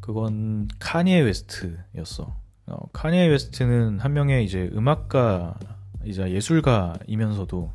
[0.00, 2.36] 그건 카니에 웨스트였어.
[2.66, 7.72] 어, 카니에 웨스트는 한 명의 이제 음악가이자 예술가이면서도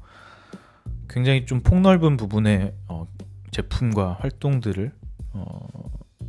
[1.09, 3.05] 굉장히 좀 폭넓은 부분의 어,
[3.51, 4.93] 제품과 활동들을
[5.33, 5.67] 어,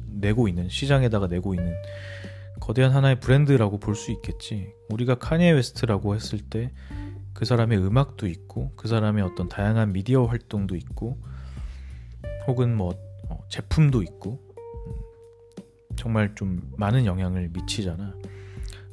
[0.09, 1.73] 내고 있는 시장에다가 내고 있는
[2.61, 4.73] 거대한 하나의 브랜드라고 볼 수 있겠지.
[4.91, 6.73] 우리가 카니에 웨스트라고 했을 때
[7.35, 11.19] 그 사람의 음악도 있고 그 사람의 어떤 다양한 미디어 활동도 있고
[12.47, 12.95] 혹은 뭐
[13.29, 14.41] 어, 제품도 있고
[14.87, 18.15] 음, 정말 좀 많은 영향을 미치잖아.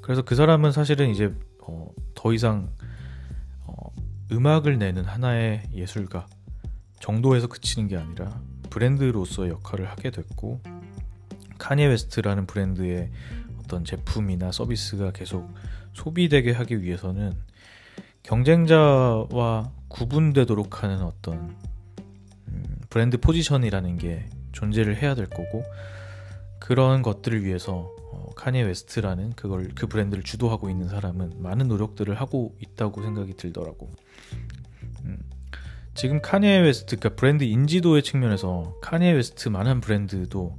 [0.01, 2.71] 그래서 그 사람은 사실은 이제 어, 더 이상
[3.65, 3.73] 어,
[4.31, 6.27] 음악을 내는 하나의 예술가
[6.99, 10.61] 정도에서 그치는 게 아니라 브랜드로서의 역할을 하게 됐고
[11.57, 13.11] 카니에 웨스트라는 브랜드의
[13.59, 15.53] 어떤 제품이나 서비스가 계속
[15.93, 17.33] 소비되게 하기 위해서는
[18.23, 21.55] 경쟁자와 구분되도록 하는 어떤
[22.47, 25.63] 음, 브랜드 포지션이라는 게 존재를 해야 될 거고
[26.59, 32.55] 그런 것들을 위해서 어, 카니에 웨스트라는 그걸 그 브랜드를 주도하고 있는 사람은 많은 노력들을 하고
[32.59, 33.89] 있다고 생각이 들더라고.
[35.05, 35.19] 음,
[35.95, 40.57] 지금 카니에 웨스트, 그러니까 브랜드 인지도의 측면에서 카니에 웨스트만한 브랜드도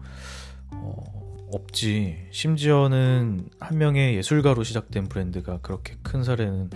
[0.73, 1.21] 어,
[1.53, 2.29] 없지.
[2.31, 6.71] 심지어는 한 명의 예술가로 시작된 브랜드가 그렇게 큰 사례는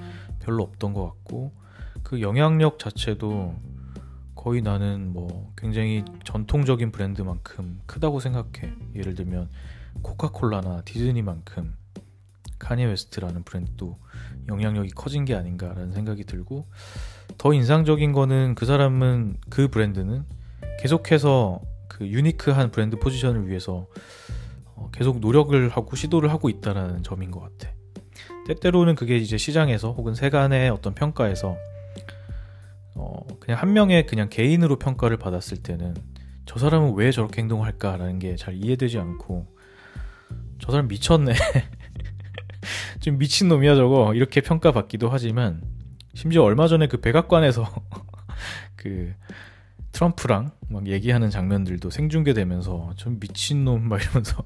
[0.45, 1.53] 별로 없던 것 같고
[2.03, 3.55] 그 영향력 자체도
[4.35, 8.75] 거의 나는 뭐 굉장히 전통적인 브랜드만큼 크다고 생각해.
[8.95, 9.49] 예를 들면
[10.03, 11.75] 코카콜라나 디즈니만큼
[12.59, 13.99] 카니 웨스트라는 브랜드도
[14.49, 16.67] 영향력이 커진 게 아닌가라는 생각이 들고
[17.39, 20.25] 더 인상적인 거는 그 사람은 그 브랜드는
[20.81, 23.87] 계속해서 그 유니크한 브랜드 포지션을 위해서
[24.75, 27.73] 어, 계속 노력을 하고 시도를 하고 있다라는 점인 것 같아.
[28.47, 31.57] 때때로는 그게 이제 시장에서 혹은 세간의 어떤 평가에서
[32.95, 35.95] 어, 그냥 한 명의 그냥 개인으로 평가를 받았을 때는
[36.47, 39.47] 저 사람은 왜 저렇게 행동할까라는 게 잘 이해되지 않고
[40.61, 41.33] 저 사람 미쳤네.
[43.01, 45.63] 좀 미친 놈이야 저거 이렇게 평가받기도 하지만
[46.15, 47.67] 심지어 얼마 전에 그 백악관에서
[48.77, 49.13] 그
[49.93, 54.45] 트럼프랑 막 얘기하는 장면들도 생중계되면서 좀 미친놈 막 이러면서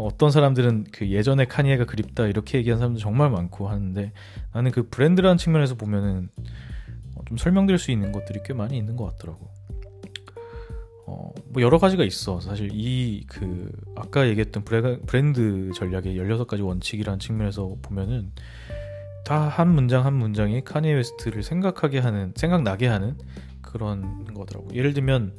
[0.00, 4.12] 어떤 사람들은 그 예전에 카니에가 그립다 이렇게 얘기하는 사람도 정말 많고 하는데
[4.52, 6.28] 나는 그 브랜드라는 측면에서 보면은
[7.28, 9.50] 좀 설명될 수 있는 것들이 꽤 많이 있는 것 같더라고.
[11.06, 12.40] 어, 뭐 여러 가지가 있어.
[12.40, 18.32] 사실 이 그 아까 얘기했던 브랜드 전략의 16가지 원칙이라는 측면에서 보면은
[19.24, 23.18] 다 한 문장 한 문장이 카니에 웨스트를 생각하게 하는 생각나게 하는
[23.62, 24.68] 그런 거더라고.
[24.74, 25.38] 예를 들면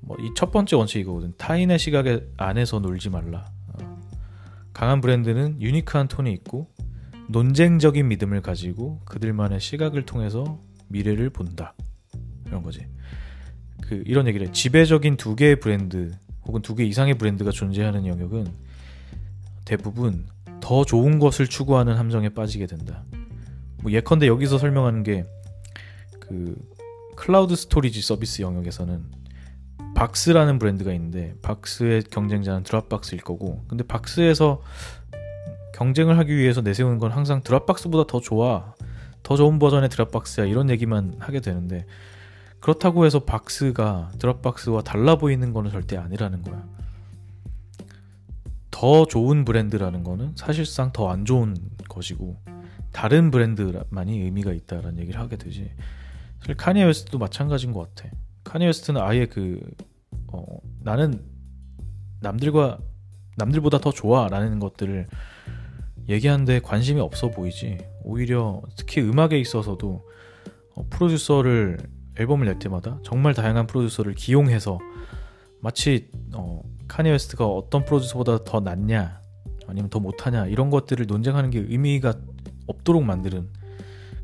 [0.00, 1.32] 뭐 이 첫 번째 원칙 이거거든.
[1.38, 3.46] 타인의 시각에 안에서 놀지 말라.
[4.74, 4.78] 어.
[4.78, 6.70] 강한 브랜드는 유니크한 톤이 있고
[7.28, 11.74] 논쟁적인 믿음을 가지고 그들만의 시각을 통해서 미래를 본다.
[12.46, 12.86] 이런 거지.
[13.82, 14.52] 그 이런 얘기를 해.
[14.52, 16.12] 지배적인 두 개의 브랜드
[16.44, 18.46] 혹은 두 개 이상의 브랜드가 존재하는 영역은
[19.64, 20.26] 대부분
[20.60, 23.04] 더 좋은 것을 추구하는 함정에 빠지게 된다.
[23.82, 25.24] 뭐 예컨대 여기서 설명하는 게
[26.26, 26.56] 그
[27.16, 29.02] cloud storage 서비스 영역에서는
[29.94, 34.62] 박스라는 브랜드가 있는데 박스의 경쟁자는 드랍박스일 거고 근데 박스에서
[35.74, 38.74] 경쟁을 하기 위해서 내세우는 건 항상 드랍박스보다 더 좋아
[39.22, 41.86] 더 좋은 버전의 드랍박스야 이런 얘기만 하게 되는데
[42.64, 46.64] 그렇다고 해서 박스가 드랍박스와 달라 보이는 거는 절대 아니라는 거야.
[48.70, 51.54] 더 좋은 브랜드라는 거는 사실상 더 안 좋은
[51.90, 52.38] 것이고
[52.90, 55.72] 다른 브랜드만이 의미가 있다라는 얘기를 하게 되지.
[56.38, 58.08] 사실 카니에 웨스트도 마찬가지인 것 같아.
[58.44, 59.60] 카니에 웨스트는 아예 그
[60.28, 60.44] 어,
[60.80, 61.24] 나는
[62.20, 62.78] 남들과
[63.36, 65.08] 남들보다 더 좋아라는 것들을
[66.08, 67.78] 얘기하는데 관심이 없어 보이지.
[68.02, 70.06] 오히려 특히 음악에 있어서도
[70.76, 71.78] 어, 프로듀서를
[72.18, 74.78] 앨범을 낼 때마다 정말 다양한 프로듀서를 기용해서
[75.60, 79.20] 마치 어, 카니 웨스트가 어떤 프로듀서보다 더 낫냐
[79.66, 82.14] 아니면 더 못하냐 이런 것들을 논쟁하는 게 의미가
[82.66, 83.48] 없도록 만드는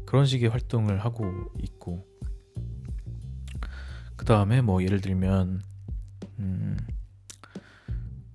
[0.04, 1.24] 그런 식의 활동을 하고
[1.62, 2.09] 있고
[4.20, 5.62] 그 다음에 뭐 예를 들면
[6.40, 6.76] 음,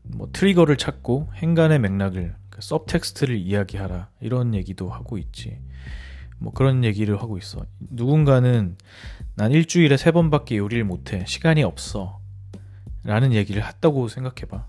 [0.02, 5.62] 뭐 trigger를 찾고 행간의 맥락을 그 subtext를 이야기하라 이런 얘기도 하고 있지
[6.40, 8.76] 뭐 그런 얘기를 하고 있어 누군가는
[9.36, 11.24] 난 일주일에 세 번밖에 요리를 못해.
[11.28, 12.20] 시간이 없어.
[13.04, 14.66] 라는 얘기를 했다고 생각해봐.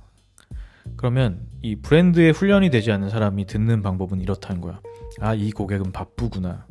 [0.98, 4.82] 그러면 이 브랜드에 훈련이 되지 않는 사람이 듣는 방법은 이렇다는 거야.
[5.20, 6.66] 아, 이 고객은 바쁘구나.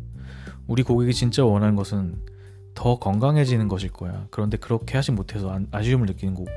[0.67, 2.34] 우리 고객이 진짜 원하는 것은
[2.75, 4.27] 더 건강해지는 것일 거야.
[4.29, 6.51] 그런데 그렇게 하지 못해서 아쉬움을 느끼는 거고.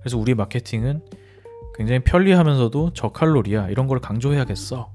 [0.00, 1.02] 그래서 우리 마케팅은
[1.74, 3.70] 굉장히 편리하면서도 저칼로리야.
[3.70, 4.92] 이런 걸 강조해야겠어.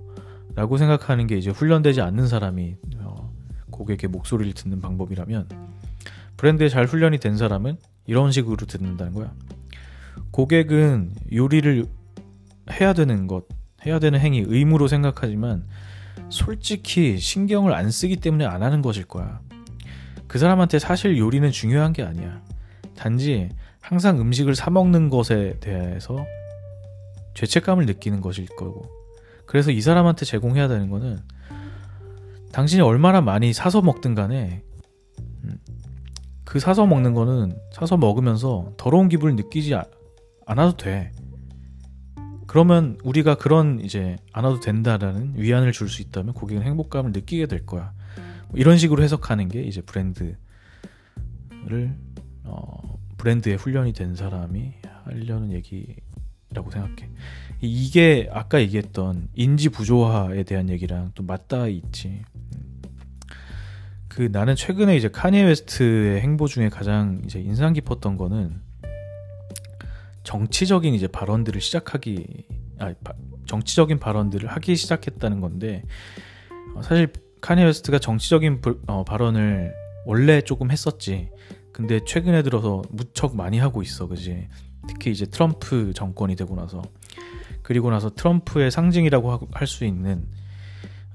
[0.55, 2.77] 라고 생각하는 게 이제 훈련되지 않는 사람이
[3.71, 5.49] 고객의 목소리를 듣는 방법이라면
[6.37, 9.33] 브랜드에 잘 훈련이 된 사람은 이런 식으로 듣는다는 거야.
[10.31, 11.85] 고객은 요리를
[12.71, 13.45] 해야 되는 것,
[13.85, 15.65] 해야 되는 행위 의무로 생각하지만
[16.29, 19.41] 솔직히 신경을 안 쓰기 때문에 안 하는 것일 거야.
[20.35, 22.41] 그 사람한테 사실 요리는 중요한 게 아니야.
[22.93, 23.47] 단지
[23.79, 26.17] 항상 음식을 사 먹는 것에 대해서
[27.35, 28.81] 죄책감을 느끼는 것일 거고.
[29.45, 31.19] 그래서 이 사람한테 제공해야 되는 거는
[32.51, 34.61] 당신이 얼마나 많이 사서 먹든 간에
[35.45, 35.57] 음,
[36.43, 39.73] 그 사서 먹는 거는 사서 먹으면서 더러운 기분을 느끼지
[40.45, 41.13] 않아도 돼.
[42.45, 47.65] 그러면 우리가 그런 이제 안 와도 된다라는 위안을 줄 수 있다면 고객은 행복감을 느끼게 될
[47.65, 47.93] 거야.
[48.49, 50.37] 뭐 이런 식으로 해석하는 게 이제 브랜드를
[52.43, 54.73] 어, 브랜드에 훈련이 된 사람이
[55.05, 57.09] 하려는 얘기라고 생각해.
[57.61, 62.23] 이게 아까 얘기했던 인지 부조화에 대한 얘기랑 또 맞닿아 있지.
[64.07, 68.61] 그 나는 최근에 이제 카니에 웨스트의 행보 중에 가장 이제 인상 깊었던 거는
[70.23, 72.45] 정치적인 이제 발언들을 시작하기
[72.79, 72.93] 아
[73.45, 75.83] 정치적인 발언들을 하기 시작했다는 건데
[76.75, 77.11] 어, 사실
[77.45, 79.71] 카니에 웨스트가 정치적인 부, 어, 발언을
[80.07, 81.29] 원래 조금 했었지.
[81.71, 84.47] 근데 최근에 들어서 무척 많이 하고 있어, 그지?
[84.87, 86.81] 특히 이제 트럼프 정권이 되고 나서
[87.61, 90.25] 그리고 나서 트럼프의 상징이라고 할 수 있는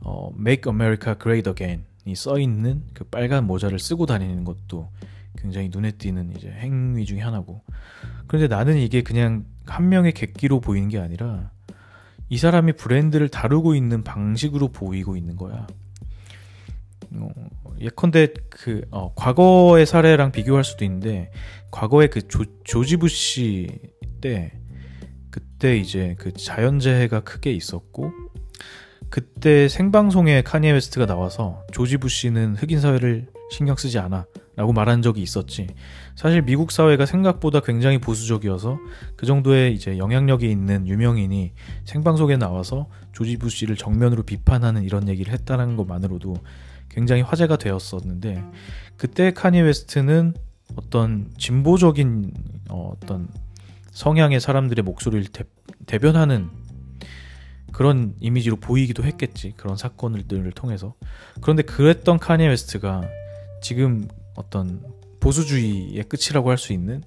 [0.02, 4.88] 어, Make America Great Again 써 있는 그 빨간 모자를 쓰고 다니는 것도
[5.36, 7.64] 굉장히 눈에 띄는 이제 행위 중의 하나고.
[8.28, 11.50] 그런데 나는 이게 그냥 한 명의 객기로 보이는 게 아니라
[12.28, 15.66] 이 사람이 브랜드를 다루고 있는 방식으로 보이고 있는 거야.
[17.16, 17.28] 어,
[17.80, 21.30] 예컨대 그 어, 과거의 사례랑 비교할 수도 있는데
[21.70, 23.68] 과거에 그 조, 조지 부시
[24.20, 24.52] 때
[25.30, 28.12] 그때 이제 그 자연재해가 크게 있었고
[29.08, 35.22] 그때 생방송에 카니에 웨스트가 나와서 조지 부시는 흑인 사회를 신경 쓰지 않아 라고 말한 적이
[35.22, 35.68] 있었지.
[36.14, 38.78] 사실 미국 사회가 생각보다 굉장히 보수적이어서
[39.16, 41.52] 그 정도의 이제 영향력이 있는 유명인이
[41.84, 46.36] 생방송에 나와서 조지 부시를 정면으로 비판하는 이런 얘기를 했다는 것만으로도
[46.90, 48.42] 굉장히 화제가 되었었는데
[48.96, 50.34] 그때 카니 웨스트는
[50.76, 52.32] 어떤 진보적인
[52.68, 53.28] 어, 어떤
[53.90, 55.26] 성향의 사람들의 목소리를
[55.86, 56.48] 대, 변하는
[57.72, 60.94] 그런 이미지로 보이기도 했겠지 그런 사건들을 통해서.
[61.40, 63.02] 그런데 그랬던 카니 웨스트가
[63.62, 64.84] 지금 어떤
[65.20, 67.02] 보수주의의 끝이라고 할 수 있는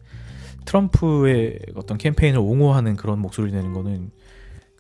[0.66, 4.12] 트럼프의 어떤 캠페인을 옹호하는 그런 목소리를 내는 거는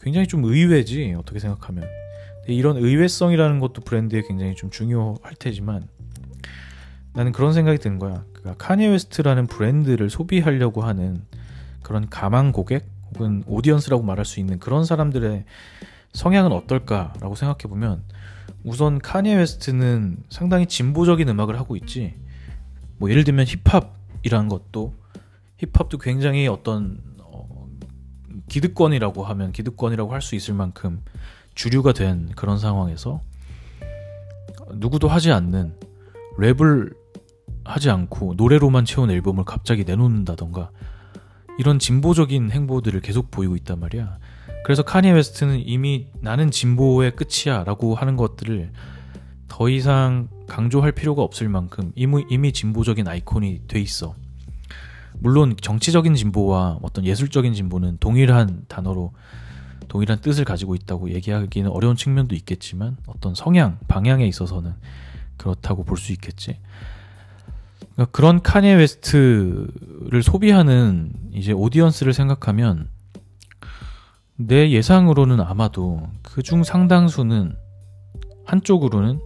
[0.01, 1.85] 굉장히 좀 의외지 어떻게 생각하면
[2.47, 5.87] 이런 의외성이라는 것도 브랜드에 굉장히 좀 중요할 테지만
[7.13, 8.25] 나는 그런 생각이 드는 거야.
[8.33, 11.23] 그러니까 카니 웨스트라는 브랜드를 소비하려고 하는
[11.81, 15.45] 그런 가망 고객 혹은 audience라고 말할 수 있는 그런 사람들의
[16.13, 18.03] 성향은 어떨까라고 생각해 보면
[18.63, 22.15] 우선 카니 웨스트는 상당히 진보적인 음악을 하고 있지.
[22.97, 24.95] 뭐 예를 들면 힙합이라는 것도
[25.57, 27.67] 힙합도 굉장히 어떤 어,
[28.47, 31.01] 기득권이라고 하면 기득권이라고 할 수 있을 만큼
[31.55, 33.21] 주류가 된 그런 상황에서
[34.73, 35.75] 누구도 하지 않는
[36.37, 36.95] 랩을
[37.63, 40.71] 하지 않고 노래로만 채운 앨범을 갑자기 내놓는다던가
[41.59, 44.17] 이런 진보적인 행보들을 계속 보이고 있단 말이야.
[44.65, 48.71] 그래서 카니 웨스트는 이미 나는 진보의 끝이야 라고 하는 것들을
[49.47, 54.15] 더 이상 강조할 필요가 없을 만큼 이미, 이미 진보적인 아이콘이 돼 있어.
[55.19, 59.13] 물론 정치적인 진보와 어떤 예술적인 진보는 동일한 단어로
[59.87, 64.73] 동일한 뜻을 가지고 있다고 얘기하기는 어려운 측면도 있겠지만 어떤 성향, 방향에 있어서는
[65.37, 66.59] 그렇다고 볼 수 있겠지.
[67.93, 72.89] 그러니까 그런 카니에 웨스트를 소비하는 이제 audience를 생각하면
[74.35, 77.55] 내 예상으로는 아마도 그 중 상당수는
[78.45, 79.19] 한쪽으로는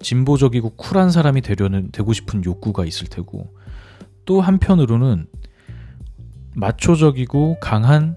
[0.00, 3.54] 진보적이고 쿨한 사람이 되려는 되고 싶은 욕구가 있을 테고
[4.24, 5.26] 또 한편으로는
[6.54, 8.16] 마초적이고 강한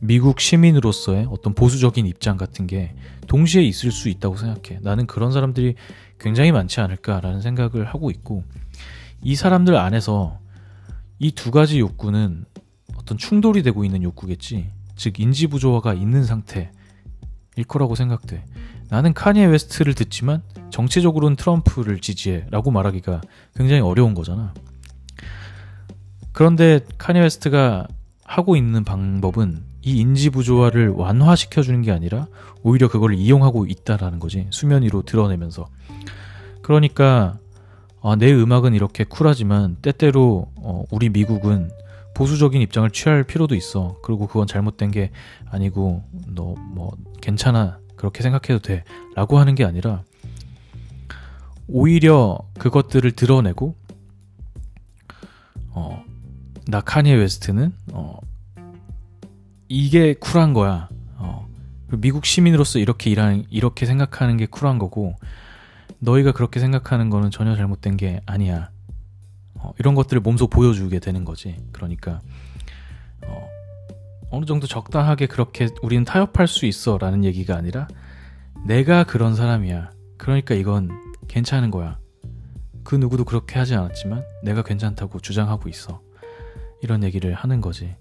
[0.00, 2.94] 미국 시민으로서의 어떤 보수적인 입장 같은 게
[3.26, 4.80] 동시에 있을 수 있다고 생각해.
[4.82, 5.76] 나는 그런 사람들이
[6.20, 8.44] 굉장히 많지 않을까라는 생각을 하고 있고
[9.22, 10.38] 이 사람들 안에서
[11.18, 12.44] 이 두 가지 욕구는
[12.96, 14.70] 어떤 충돌이 되고 있는 욕구겠지.
[14.96, 16.70] 즉 인지 부조화가 있는 상태일
[17.66, 18.44] 거라고 생각돼.
[18.90, 23.22] 나는 카니에 웨스트를 듣지만 정치적으로는 트럼프를 지지해 라고 말하기가
[23.56, 24.52] 굉장히 어려운 거잖아.
[26.32, 27.86] 그런데 카니에 웨스트가
[28.24, 32.26] 하고 있는 방법은 이 인지 부조화를 완화시켜 주는 게 아니라
[32.62, 34.46] 오히려 그걸 이용하고 있다라는 거지.
[34.50, 35.68] 수면 위로 드러내면서.
[36.62, 37.38] 그러니까
[38.02, 41.70] 아, 내 음악은 이렇게 쿨하지만 때때로 어, 우리 미국은
[42.14, 43.98] 보수적인 입장을 취할 필요도 있어.
[44.02, 45.10] 그리고 그건 잘못된 게
[45.50, 46.02] 아니고
[46.34, 47.78] 너 뭐 괜찮아.
[47.96, 50.02] 그렇게 생각해도 돼라고 하는 게 아니라
[51.68, 53.76] 오히려 그것들을 드러내고
[55.70, 56.04] 어,
[56.66, 58.18] 나 카니에 웨스트는 어,
[59.76, 60.88] 이게 쿨한 거야.
[61.16, 61.48] 어.
[61.88, 65.16] 미국 시민으로서 이렇게 일하는 이렇게 생각하는 게 쿨한 거고
[65.98, 68.70] 너희가 그렇게 생각하는 거는 전혀 잘못된 게 아니야.
[69.54, 71.56] 어, 이런 것들을 몸소 보여주게 되는 거지.
[71.72, 72.20] 그러니까
[73.26, 73.48] 어,
[74.30, 77.88] 어느 정도 적당하게 그렇게 우리는 타협할 수 있어라는 얘기가 아니라
[78.64, 79.90] 내가 그런 사람이야.
[80.18, 80.92] 그러니까 이건
[81.26, 81.98] 괜찮은 거야.
[82.84, 86.00] 그 누구도 그렇게 하지 않았지만 내가 괜찮다고 주장하고 있어.
[86.80, 87.96] 이런 얘기를 하는 거지.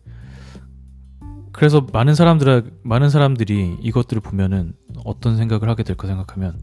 [1.53, 4.73] 그래서 많은 사람들 많은 사람들이 이것들을 보면은
[5.05, 6.59] 어떤 생각을 하게 될까 생각하면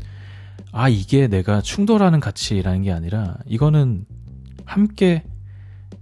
[0.72, 4.05] 아 이게 내가 충돌하는 가치라는 게 아니라 이거는
[4.66, 5.24] 함께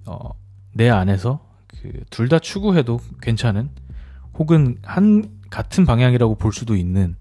[0.07, 0.31] 어,
[0.73, 1.47] 내 안에서
[1.81, 3.71] 그 둘 다 추구해도 괜찮은
[4.35, 7.15] 혹은 한 같은 방향이라고 볼 수도 있는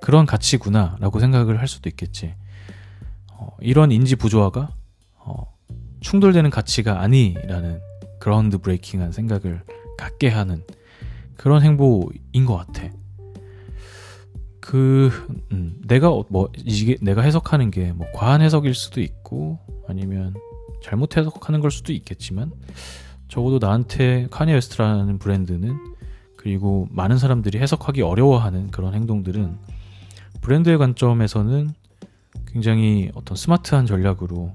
[0.00, 2.34] 그런 가치구나라고 생각을 할 수도 있겠지.
[3.32, 4.70] 어, 이런 인지 부조화가
[5.16, 5.56] 어,
[6.00, 7.80] 충돌되는 가치가 아니라는
[8.18, 9.62] groundbreaking한 생각을
[9.98, 10.62] 갖게 하는
[11.40, 12.90] 그런 행보인 것 같아.
[14.60, 15.10] 그
[15.52, 20.34] 음, 내가 어, 뭐 이게 내가 해석하는 게 뭐 과한 해석일 수도 있고 아니면
[20.82, 22.52] 잘못 해석하는 걸 수도 있겠지만
[23.28, 25.78] 적어도 나한테 카니 웨스트라는 브랜드는
[26.36, 29.56] 그리고 많은 사람들이 해석하기 어려워하는 그런 행동들은
[30.42, 31.70] 브랜드의 관점에서는
[32.48, 34.52] 굉장히 어떤 스마트한 전략으로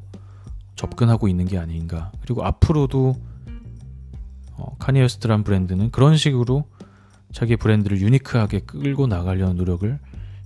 [0.75, 2.11] 접근하고 있는 게 아닌가.
[2.21, 3.15] 그리고 앞으로도
[4.57, 6.65] 어, 카니 웨스트란 브랜드는 그런 식으로
[7.31, 9.99] 자기 브랜드를 유니크하게 끌고 나가려는 노력을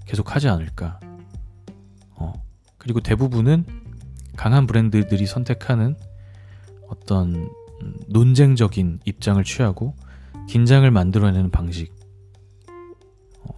[0.05, 0.99] 계속 하지 않을까.
[2.11, 2.33] 어,
[2.77, 3.65] 그리고 대부분은
[4.35, 5.95] 강한 브랜드들이 선택하는
[6.87, 7.49] 어떤
[8.07, 9.95] 논쟁적인 입장을 취하고
[10.47, 11.93] 긴장을 만들어내는 방식
[13.43, 13.49] 어,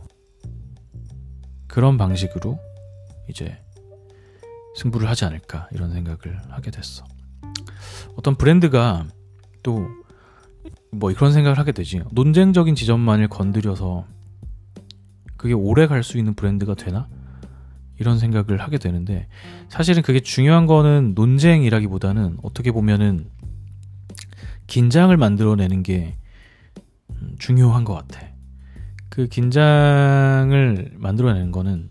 [1.67, 2.59] 그런 방식으로
[3.29, 3.63] 이제
[4.75, 7.05] 승부를 하지 않을까 이런 생각을 하게 됐어.
[8.15, 9.05] 어떤 브랜드가
[9.63, 9.87] 또
[10.91, 12.01] 뭐 그런 생각을 하게 되지.
[12.11, 14.05] 논쟁적인 지점만을 건드려서
[15.37, 17.07] 그게 오래 갈 수 있는 브랜드가 되나?
[17.99, 19.27] 이런 생각을 하게 되는데
[19.69, 23.29] 사실은 그게 중요한 거는 논쟁이라기보다는 어떻게 보면은
[24.65, 26.17] 긴장을 만들어내는 게
[27.11, 28.25] 음, 중요한 것 같아.
[29.09, 31.89] 그 긴장을 만들어내는 거는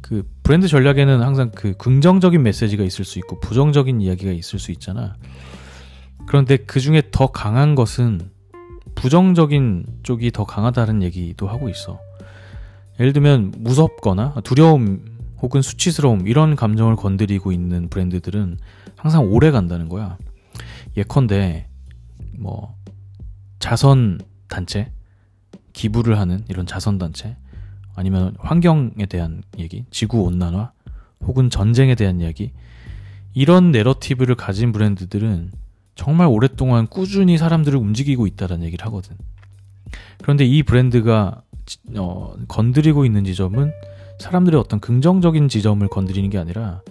[0.00, 5.16] 그 브랜드 전략에는 항상 그 긍정적인 메시지가 있을 수 있고 부정적인 이야기가 있을 수 있잖아.
[6.28, 8.30] 그런데 그 중에 더 강한 것은
[8.94, 11.98] 부정적인 쪽이 더 강하다는 얘기도 하고 있어.
[13.00, 15.06] 예를 들면 무섭거나 두려움
[15.40, 18.58] 혹은 수치스러움 이런 감정을 건드리고 있는 브랜드들은
[18.96, 20.18] 항상 오래 간다는 거야.
[20.98, 21.66] 예컨대
[22.36, 22.74] 뭐
[23.58, 24.92] 자선 단체
[25.72, 27.36] 기부를 하는 이런 자선 단체
[27.94, 30.72] 아니면 환경에 대한 얘기, 지구 온난화,
[31.22, 32.52] 혹은 전쟁에 대한 이야기,
[33.32, 35.52] 이런 내러티브를 가진 브랜드들은
[35.98, 39.16] 정말 오랫동안 꾸준히 사람들을 움직이고 있다는 얘기를 하거든.
[40.22, 41.42] 그런데 이 브랜드가
[41.96, 43.72] 어, 건드리고 있는 지점은
[44.20, 46.82] 사람들의 어떤 긍정적인 지점을 건드리는 게 아니라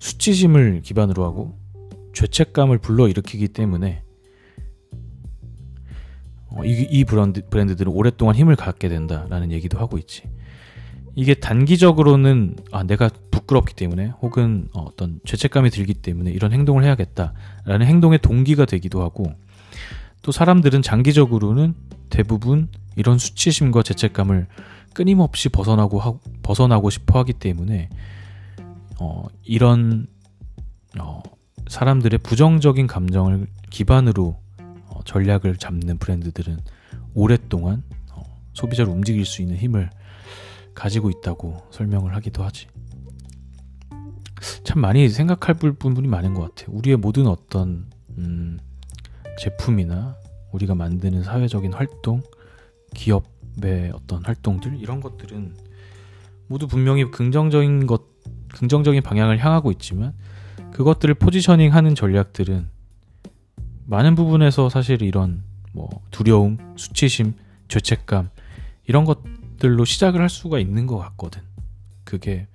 [0.00, 1.58] 수치심을 기반으로 하고
[2.12, 4.02] 죄책감을 불러일으키기 때문에
[6.48, 10.24] 어, 이, 이 브랜드, 브랜드들은 오랫동안 힘을 갖게 된다라는 얘기도 하고 있지.
[11.16, 17.86] 이게 단기적으로는 아, 내가 부끄럽기 때문에 혹은 어, 어떤 죄책감이 들기 때문에 이런 행동을 해야겠다라는
[17.86, 19.32] 행동의 동기가 되기도 하고
[20.20, 21.74] 또 사람들은 장기적으로는
[22.10, 24.46] 대부분 이런 수치심과 죄책감을
[24.92, 27.88] 끊임없이 벗어나고 하, 벗어나고 싶어 하기 때문에
[29.00, 30.06] 어, 이런
[30.98, 31.22] 어,
[31.68, 34.38] 사람들의 부정적인 감정을 기반으로
[34.88, 36.58] 어, 전략을 잡는 브랜드들은
[37.14, 39.88] 오랫동안 어, 소비자를 움직일 수 있는 힘을
[40.76, 42.68] 가지고 있다고 설명을 하기도 하지.
[44.62, 46.70] 참 많이 생각할 부분이 많은 것 같아.
[46.70, 48.58] 우리의 모든 어떤 음,
[49.40, 50.16] 제품이나
[50.52, 52.22] 우리가 만드는 사회적인 활동,
[52.94, 55.56] 기업의 어떤 활동들 이런 것들은
[56.46, 58.02] 모두 분명히 긍정적인 것,
[58.54, 60.12] 긍정적인 방향을 향하고 있지만
[60.72, 62.68] 그것들을 포지셔닝하는 전략들은
[63.86, 67.34] 많은 부분에서 사실 이런 뭐 두려움, 수치심,
[67.68, 68.30] 죄책감
[68.86, 69.20] 이런 것
[69.58, 71.42] 들로 시작을 할 수가 있는 것 같거든.
[72.04, 72.46] 그게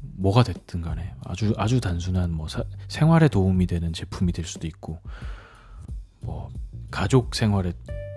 [0.00, 4.98] 뭐가 됐든 간에 아주 아주 단순한 뭐 사, 생활에 도움이 되는 제품이 될 수도 있고
[6.20, 6.50] 뭐
[6.90, 7.72] 가족 생활에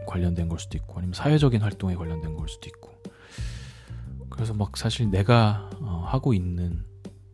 [0.06, 2.92] 관련된 걸 수도 있고 아니면 사회적인 활동에 관련된 걸 수도 있고
[4.30, 6.84] 그래서 막 사실 내가 어, 하고 있는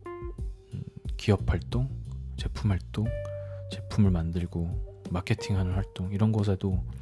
[0.06, 0.84] 음,
[1.16, 1.88] 기업 활동,
[2.36, 3.06] 제품 활동,
[3.72, 6.99] 제품을 만들고 마케팅하는 활동 이런 곳에도 음,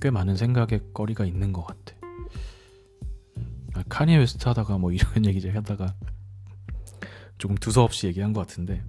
[0.00, 1.94] 꽤 많은 생각의 거리가 있는 것 같아.
[3.36, 5.94] 음, 아, 카니에 웨스트 하다가 뭐 이런 얘기 하다가
[7.38, 8.82] 조금 두서없이 얘기한 것 같은데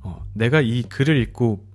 [0.00, 1.66] 어, 내가 이 글을 읽고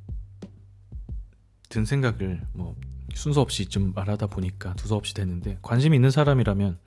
[1.70, 2.76] 든 생각을 뭐
[3.14, 6.78] 순서 없이 좀 말하다 보니까 두서없이 됐는데 관심 있는 사람이라면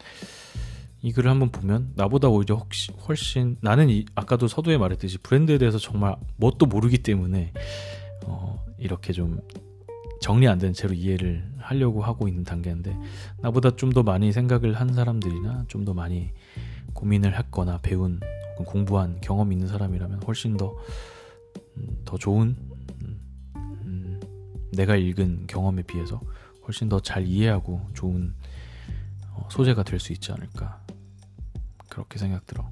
[1.03, 5.79] 이 글을 한번 보면 나보다 오히려 혹시 훨씬 나는 이, 아까도 서두에 말했듯이 브랜드에 대해서
[5.79, 7.53] 정말 뭣도 모르기 때문에
[8.27, 9.41] 어, 이렇게 좀
[10.21, 12.97] 정리 안 된 채로 이해를 하려고 하고 있는 단계인데
[13.41, 16.31] 나보다 좀 더 많이 생각을 한 사람들이나 좀 더 많이
[16.95, 18.21] 고민을 했거나 배운
[18.53, 20.77] 혹은 공부한 경험 있는 사람이라면 훨씬 더더
[21.79, 22.57] 음, 더 좋은
[23.03, 23.21] 음,
[23.57, 24.21] 음,
[24.73, 26.21] 내가 읽은 경험에 비해서
[26.67, 28.35] 훨씬 더 잘 이해하고 좋은
[29.33, 30.85] 어, 소재가 될 수 있지 않을까
[31.89, 32.69] 그렇게 생각 들어.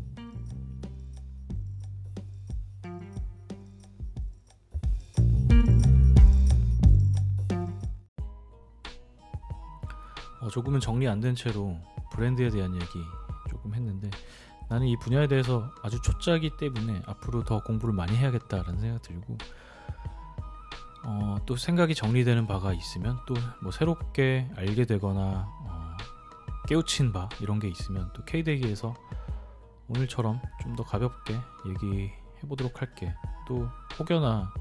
[10.48, 11.76] 조금은 정리 안 된 채로
[12.12, 12.86] 브랜드에 대한 얘기
[13.50, 14.10] 조금 했는데
[14.68, 19.38] 나는 이 분야에 대해서 아주 초짜기 때문에 앞으로 더 공부를 많이 해야겠다라는 생각 들고
[21.04, 25.96] 어, 또 생각이 정리되는 바가 있으면 또 뭐 새롭게 알게 되거나 어,
[26.68, 28.94] 깨우친 바 이런 게 있으면 또 K대기에서
[29.88, 31.34] 오늘처럼 좀 더 가볍게
[31.66, 32.12] 얘기해
[32.48, 33.14] 보도록 할게.
[33.46, 33.66] 또
[33.98, 34.52] 혹여나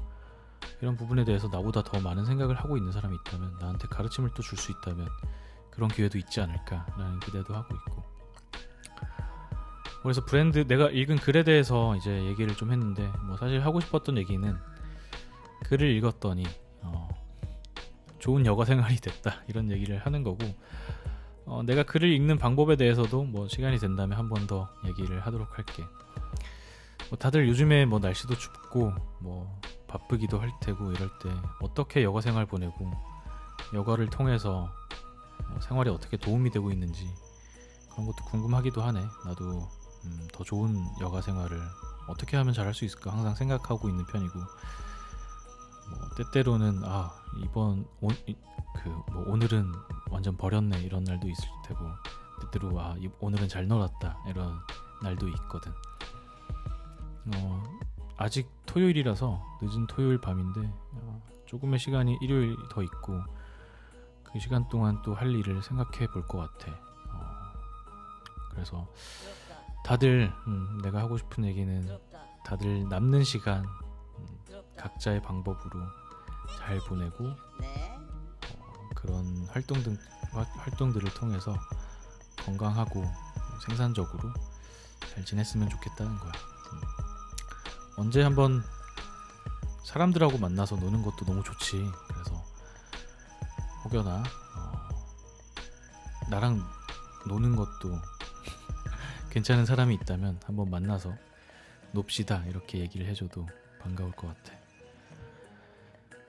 [0.80, 4.56] 이런 부분에 대해서 나보다 더 많은 생각을 하고 있는 사람이 있다면 나한테 가르침을 또 줄
[4.58, 5.06] 수 있다면
[5.78, 8.02] 그런 기회도 있지 않을까라는 기대도 하고 있고.
[10.02, 14.56] 그래서 브랜드 내가 읽은 글에 대해서 이제 얘기를 좀 했는데 뭐 사실 하고 싶었던 얘기는
[15.66, 16.44] 글을 읽었더니
[16.82, 17.08] 어,
[18.18, 20.38] 좋은 여가 생활이 됐다 이런 얘기를 하는 거고
[21.46, 25.84] 어, 내가 글을 읽는 방법에 대해서도 뭐 시간이 된다면 한 번 더 얘기를 하도록 할게.
[27.08, 32.46] 뭐 다들 요즘에 뭐 날씨도 춥고 뭐 바쁘기도 할 테고 이럴 때 어떻게 여가 생활
[32.46, 32.90] 보내고
[33.74, 34.68] 여가를 통해서 뭐
[35.60, 37.08] 생활에 어떻게 도움이 되고 있는지
[37.90, 39.04] 그런 것도 궁금하기도 하네.
[39.24, 39.68] 나도
[40.04, 41.60] 음, 더 좋은 여가 생활을
[42.08, 47.12] 어떻게 하면 잘할 수 있을까 항상 생각하고 있는 편이고 뭐 때때로는 아
[47.42, 49.72] 이번 오, 그 뭐 오늘은
[50.10, 51.80] 완전 버렸네 이런 날도 있을 테고
[52.42, 54.58] 때때로 아 이, 오늘은 잘 놀았다 이런
[55.02, 55.72] 날도 있거든.
[57.36, 57.62] 어,
[58.16, 60.60] 아직 토요일이라서 늦은 토요일 밤인데
[60.92, 63.20] 어, 조금의 시간이 일요일 더 있고
[64.32, 66.72] 그 시간 동안 또 할 일을 생각해 볼 것 같아.
[67.10, 67.52] 어,
[68.50, 68.86] 그래서
[69.84, 71.98] 다들 음, 내가 하고 싶은 얘기는
[72.44, 73.64] 다들 남는 시간
[74.18, 74.38] 음,
[74.76, 75.80] 각자의 방법으로
[76.58, 79.96] 잘 보내고 어, 그런 활동 등
[80.32, 81.56] 활동들을 통해서
[82.44, 83.04] 건강하고
[83.66, 84.30] 생산적으로
[85.14, 86.32] 잘 지냈으면 좋겠다는 거야.
[86.72, 86.80] 음.
[87.96, 88.62] 언제 한번
[89.84, 91.90] 사람들하고 만나서 노는 것도 너무 좋지.
[92.08, 92.27] 그래서
[93.88, 94.22] 혹여나
[94.54, 94.88] 어,
[96.28, 96.60] 나랑
[97.26, 97.98] 노는 것도
[99.32, 101.16] 괜찮은 사람이 있다면 한번 만나서
[101.94, 103.46] 놉시다 이렇게 얘기를 해줘도
[103.80, 104.58] 반가울 것 같아.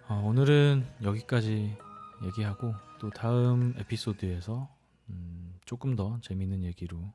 [0.08, 1.78] 어, 오늘은 여기까지
[2.24, 4.74] 얘기하고 또 다음 에피소드에서
[5.10, 7.12] 음, 조금 더 재밌는 얘기로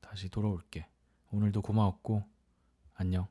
[0.00, 0.86] 다시 돌아올게.
[1.32, 2.22] 오늘도 고마웠고
[2.94, 3.26] 안녕.